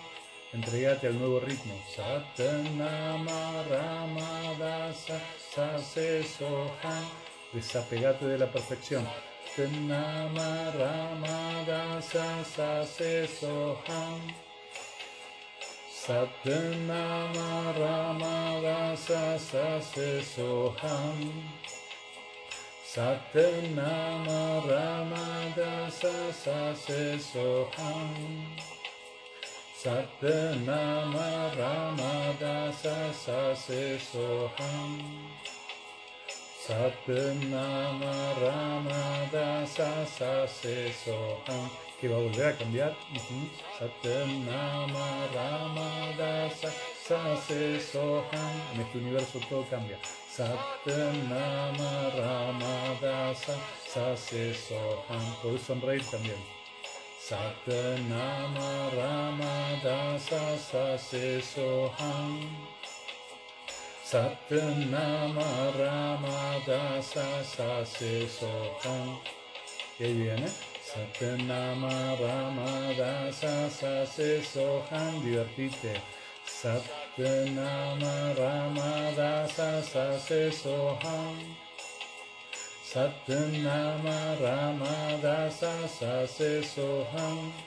[0.54, 1.74] Entregate al nuevo ritmo.
[1.94, 5.20] Satanama Rama Dasa
[5.54, 7.04] Sase Soham.
[7.52, 9.06] Desapegate de la perfección.
[9.56, 14.20] Satanama Rama Dasa Sase Soham.
[15.88, 21.32] Satanama Ramadasa Sase Soham
[22.84, 28.12] Satanama Ramadasa Sase Soham
[29.82, 35.00] Satanama Ramadasa Sase Soham
[36.66, 42.96] Satanama Ramadasa Sase Soham que va a volver a cambiar.
[43.78, 46.72] Satanama Ramadasa
[47.06, 48.54] Sase Soham.
[48.74, 49.96] En este universo todo cambia.
[50.28, 53.56] Satanama Ramadasa
[53.86, 55.22] Sase Soham.
[55.40, 56.40] Podés sonreír también.
[57.20, 61.40] Satanama Ramadasa Sase.
[64.06, 69.18] Satnama Ramadasa Sase Soham.
[69.98, 70.46] Y viene.
[70.80, 75.22] Satnama Ramadasa Sase Soham.
[75.24, 76.00] Divertite.
[76.46, 81.34] Satnama Ramadasa Sase Soham.
[82.84, 87.65] Satnama Ramadasa Sase Soham.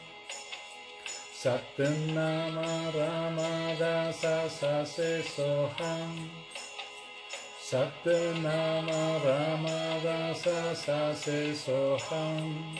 [1.39, 6.27] Satnama Ramadasa Sase Soham
[7.63, 12.75] Satnama Ramadasa Sase Soham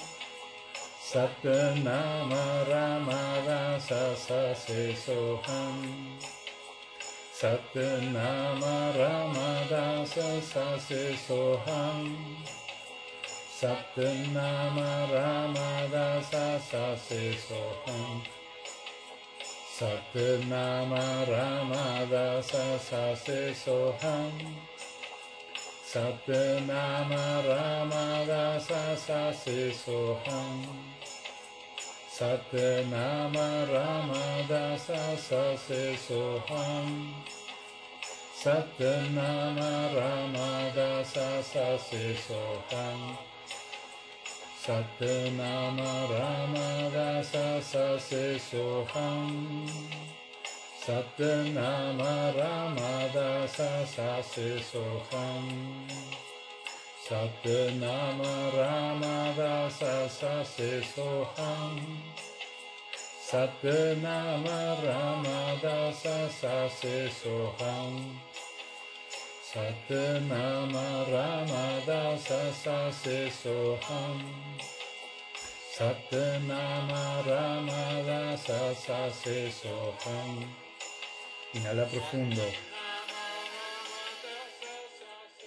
[1.00, 5.80] Satnama Ramadasa Sase Soham
[7.32, 12.12] Satnama Ramadasa Sase Soham
[13.56, 18.39] Satnama Ramadasa Sase Soham
[19.80, 20.14] Sat
[20.50, 24.36] Nama Ramadasa Sase Soham
[25.86, 30.68] Sat Nama Ramadasa Sase Soham
[32.12, 32.52] Sat
[32.92, 37.14] Nama Ramadasa Sase Soham
[38.36, 38.80] Sat
[39.16, 43.29] Nama Ramadasa Sase Soham Soham
[44.70, 45.80] Satnam
[46.14, 49.66] Ramadasa Sase Soham
[50.86, 51.98] Satnam
[52.38, 55.46] Ramadasa Sase Soham
[57.02, 58.22] Satnam
[58.54, 61.80] Ramadasa Sase Soham
[63.28, 64.46] Satnam
[64.86, 67.94] Ramadasa Sase Soham
[69.52, 74.22] Satnama Ramadasa Sase Soham
[75.74, 80.46] Satnama Ramadasa Sase Soham
[81.56, 82.44] Inhala profundo.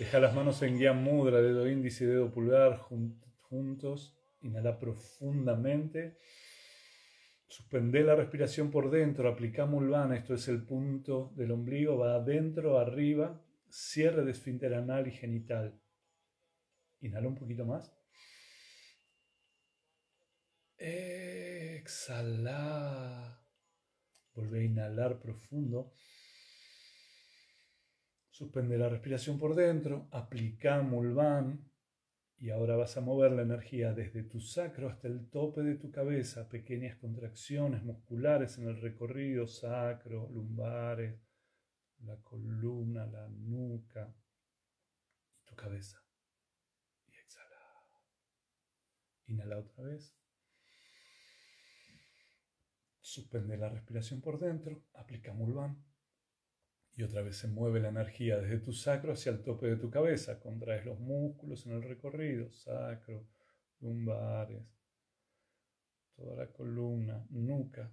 [0.01, 4.17] Deja las manos en guía mudra, dedo índice y dedo pulgar juntos.
[4.43, 6.17] Inhala profundamente.
[7.47, 9.29] Suspende la respiración por dentro.
[9.29, 10.17] Aplicamos Mulvana.
[10.17, 11.99] Esto es el punto del ombligo.
[11.99, 13.41] Va adentro, arriba.
[13.75, 15.81] Cierre de esfínter anal y genital.
[17.01, 17.91] Inhala un poquito más.
[21.81, 22.23] Exhala.
[24.35, 25.95] Vuelve a inhalar profundo.
[28.29, 30.07] Suspende la respiración por dentro.
[30.11, 31.67] Aplica Mulvan.
[32.37, 35.91] Y ahora vas a mover la energía desde tu sacro hasta el tope de tu
[35.91, 36.47] cabeza.
[36.47, 41.19] Pequeñas contracciones musculares en el recorrido sacro, lumbares,
[42.03, 44.15] la columna, la nuca
[45.37, 46.03] y tu cabeza.
[47.07, 47.61] Y exhala.
[49.27, 50.15] Inhala otra vez.
[53.01, 55.85] Suspende la respiración por dentro, aplica Mulvan
[56.95, 59.91] y otra vez se mueve la energía desde tu sacro hacia el tope de tu
[59.91, 60.39] cabeza.
[60.41, 63.27] Contraes los músculos en el recorrido, sacro,
[63.81, 64.63] lumbares,
[66.15, 67.91] toda la columna, nuca.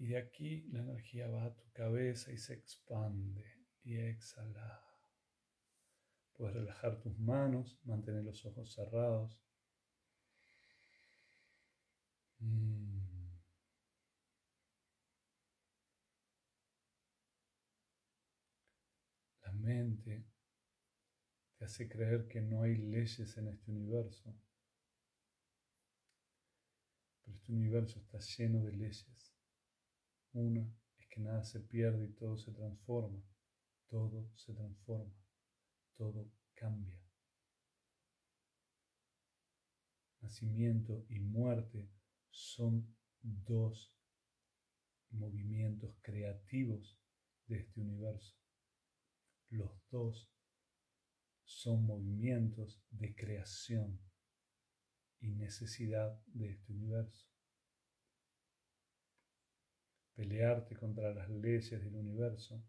[0.00, 3.44] Y de aquí la energía va a tu cabeza y se expande
[3.82, 4.82] y exhala.
[6.32, 9.38] Puedes relajar tus manos, mantener los ojos cerrados.
[12.38, 13.00] Mm.
[19.60, 20.24] mente
[21.56, 24.34] te hace creer que no hay leyes en este universo.
[27.22, 29.29] Pero este universo está lleno de leyes.
[30.32, 33.22] Una es que nada se pierde y todo se transforma.
[33.88, 35.14] Todo se transforma.
[35.96, 37.00] Todo cambia.
[40.20, 41.90] Nacimiento y muerte
[42.30, 43.92] son dos
[45.10, 47.00] movimientos creativos
[47.46, 48.36] de este universo.
[49.48, 50.30] Los dos
[51.44, 54.00] son movimientos de creación
[55.20, 57.29] y necesidad de este universo.
[60.20, 62.62] Pelearte contra las leyes del universo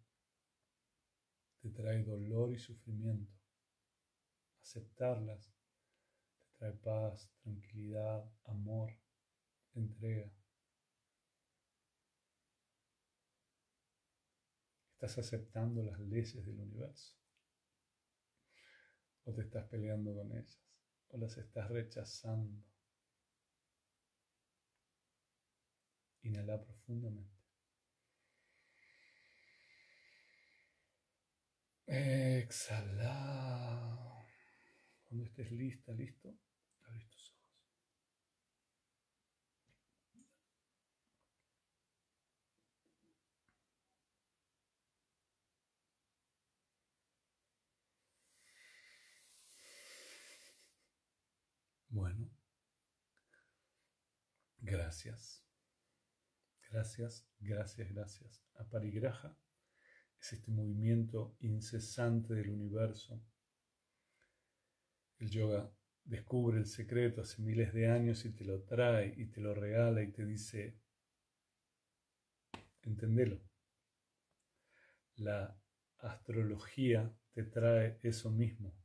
[1.60, 3.34] te trae dolor y sufrimiento.
[4.62, 5.54] Aceptarlas
[6.40, 8.98] te trae paz, tranquilidad, amor,
[9.74, 10.32] entrega.
[14.94, 17.18] ¿Estás aceptando las leyes del universo?
[19.26, 20.58] ¿O te estás peleando con ellas?
[21.10, 22.64] ¿O las estás rechazando?
[26.24, 27.31] Inhala profundamente.
[31.92, 33.14] Exhala.
[35.04, 36.34] Cuando estés lista, listo,
[36.86, 37.42] abre tus ojos.
[51.90, 52.32] Bueno,
[54.60, 55.44] gracias.
[56.70, 59.38] Gracias, gracias, gracias a Parigraja
[60.22, 63.20] es este movimiento incesante del universo.
[65.18, 65.72] El yoga
[66.04, 70.04] descubre el secreto hace miles de años y te lo trae y te lo regala
[70.04, 70.78] y te dice,
[72.84, 73.42] entendelo.
[75.16, 75.60] La
[75.98, 78.76] astrología te trae eso mismo.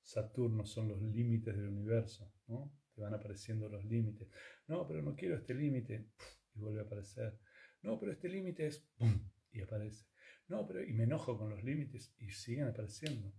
[0.00, 2.72] Saturno son los límites del universo, ¿no?
[2.94, 4.28] Te van apareciendo los límites.
[4.68, 6.08] No, pero no quiero este límite.
[6.54, 7.38] Y vuelve a aparecer.
[7.82, 8.78] No, pero este límite es...
[8.96, 9.30] ¡pum!
[9.52, 10.06] Y aparece.
[10.48, 10.82] No, pero...
[10.82, 13.32] Y me enojo con los límites y siguen apareciendo.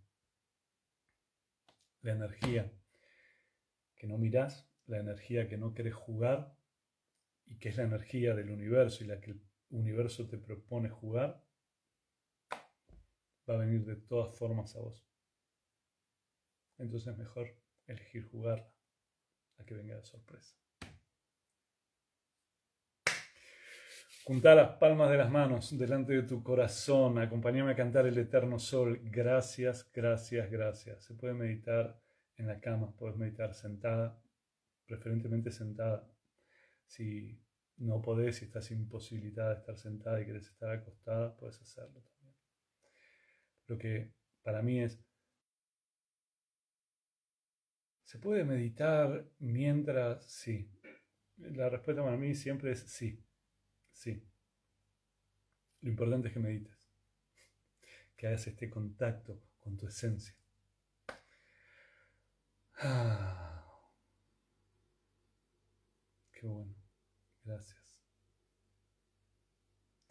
[2.01, 2.71] La energía
[3.95, 6.55] que no mirás, la energía que no querés jugar
[7.45, 11.43] y que es la energía del universo y la que el universo te propone jugar,
[13.49, 15.07] va a venir de todas formas a vos.
[16.77, 18.71] Entonces es mejor elegir jugarla
[19.57, 20.55] a que venga de sorpresa.
[24.27, 27.17] Junta las palmas de las manos delante de tu corazón.
[27.17, 28.99] Acompáñame a cantar el eterno sol.
[29.05, 31.01] Gracias, gracias, gracias.
[31.05, 31.97] Se puede meditar
[32.35, 34.21] en la cama, puedes meditar sentada,
[34.85, 36.11] preferentemente sentada.
[36.87, 37.41] Si
[37.77, 42.35] no podés, si estás imposibilitada de estar sentada y quieres estar acostada, puedes hacerlo también.
[43.67, 44.11] Lo que
[44.43, 44.99] para mí es
[48.03, 50.25] ¿Se puede meditar mientras?
[50.25, 50.69] Sí.
[51.37, 53.23] La respuesta para mí siempre es sí.
[53.97, 54.23] Sí.
[55.81, 56.87] Lo importante es que medites.
[58.15, 60.35] Que hagas este contacto con tu esencia.
[62.75, 63.65] Ah.
[66.31, 66.75] Qué bueno.
[67.43, 68.03] Gracias.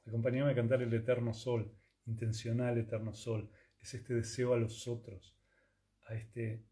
[0.05, 1.73] Acompáñame a cantar el eterno sol,
[2.07, 3.49] intencional eterno sol.
[3.79, 5.37] Es este deseo a los otros,
[6.07, 6.65] a este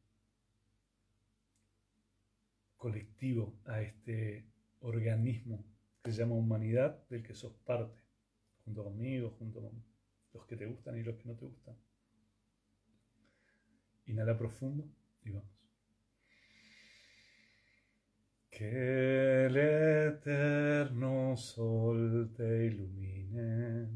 [2.76, 4.48] colectivo, a este
[4.80, 5.73] organismo
[6.04, 7.98] que se llama humanidad, del que sos parte,
[8.66, 9.82] junto conmigo, junto con
[10.34, 11.74] los que te gustan y los que no te gustan.
[14.04, 14.86] Inhala profundo
[15.24, 15.48] y vamos.
[18.50, 23.88] Que el eterno sol te ilumine,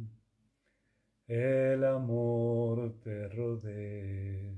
[1.27, 4.57] el amor te rodee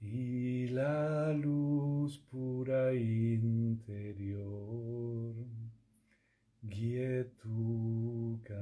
[0.00, 4.52] y la luz pura interior
[6.74, 8.61] Gietuka.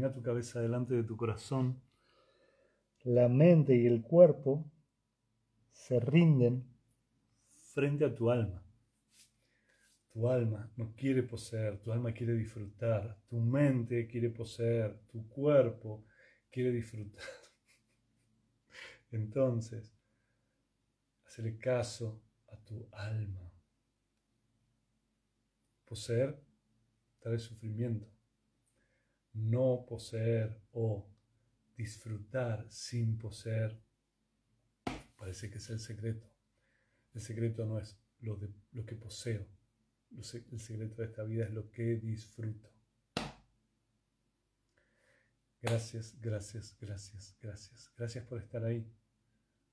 [0.00, 1.78] Inclina tu cabeza delante de tu corazón.
[3.04, 4.64] La mente y el cuerpo
[5.72, 6.64] se rinden
[7.74, 8.64] frente a tu alma.
[10.08, 16.06] Tu alma no quiere poseer, tu alma quiere disfrutar, tu mente quiere poseer, tu cuerpo
[16.50, 17.22] quiere disfrutar.
[19.12, 19.94] Entonces,
[21.26, 23.52] hacerle caso a tu alma.
[25.84, 26.40] Poseer
[27.18, 28.19] trae sufrimiento.
[29.50, 31.08] No poseer o
[31.76, 33.80] disfrutar sin poseer
[35.16, 36.26] parece que es el secreto.
[37.14, 39.44] El secreto no es lo, de, lo que poseo.
[40.16, 42.70] El secreto de esta vida es lo que disfruto.
[45.60, 47.92] Gracias, gracias, gracias, gracias.
[47.96, 48.88] Gracias por estar ahí.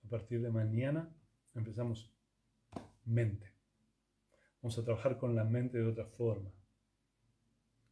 [0.05, 1.15] A partir de mañana
[1.53, 2.11] empezamos
[3.05, 3.53] mente.
[4.61, 6.51] Vamos a trabajar con la mente de otra forma.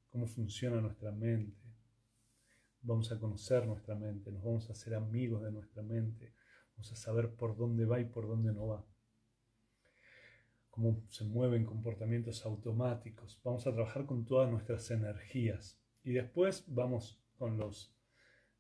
[0.10, 1.65] Cómo funciona nuestra mente.
[2.86, 4.32] Vamos a conocer nuestra mente.
[4.32, 6.34] Nos vamos a hacer amigos de nuestra mente.
[6.76, 8.86] Vamos a saber por dónde va y por dónde no va
[10.76, 13.40] cómo se mueven comportamientos automáticos.
[13.45, 15.80] Vamos a trabajar con todas nuestras energías.
[16.03, 17.95] Y después vamos con los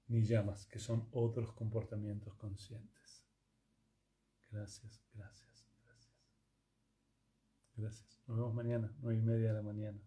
[0.07, 3.27] niyamas, que son otros comportamientos conscientes.
[4.49, 6.31] Gracias, gracias, gracias.
[7.75, 8.23] Gracias.
[8.27, 9.99] Nos vemos mañana, nueve y media de la mañana.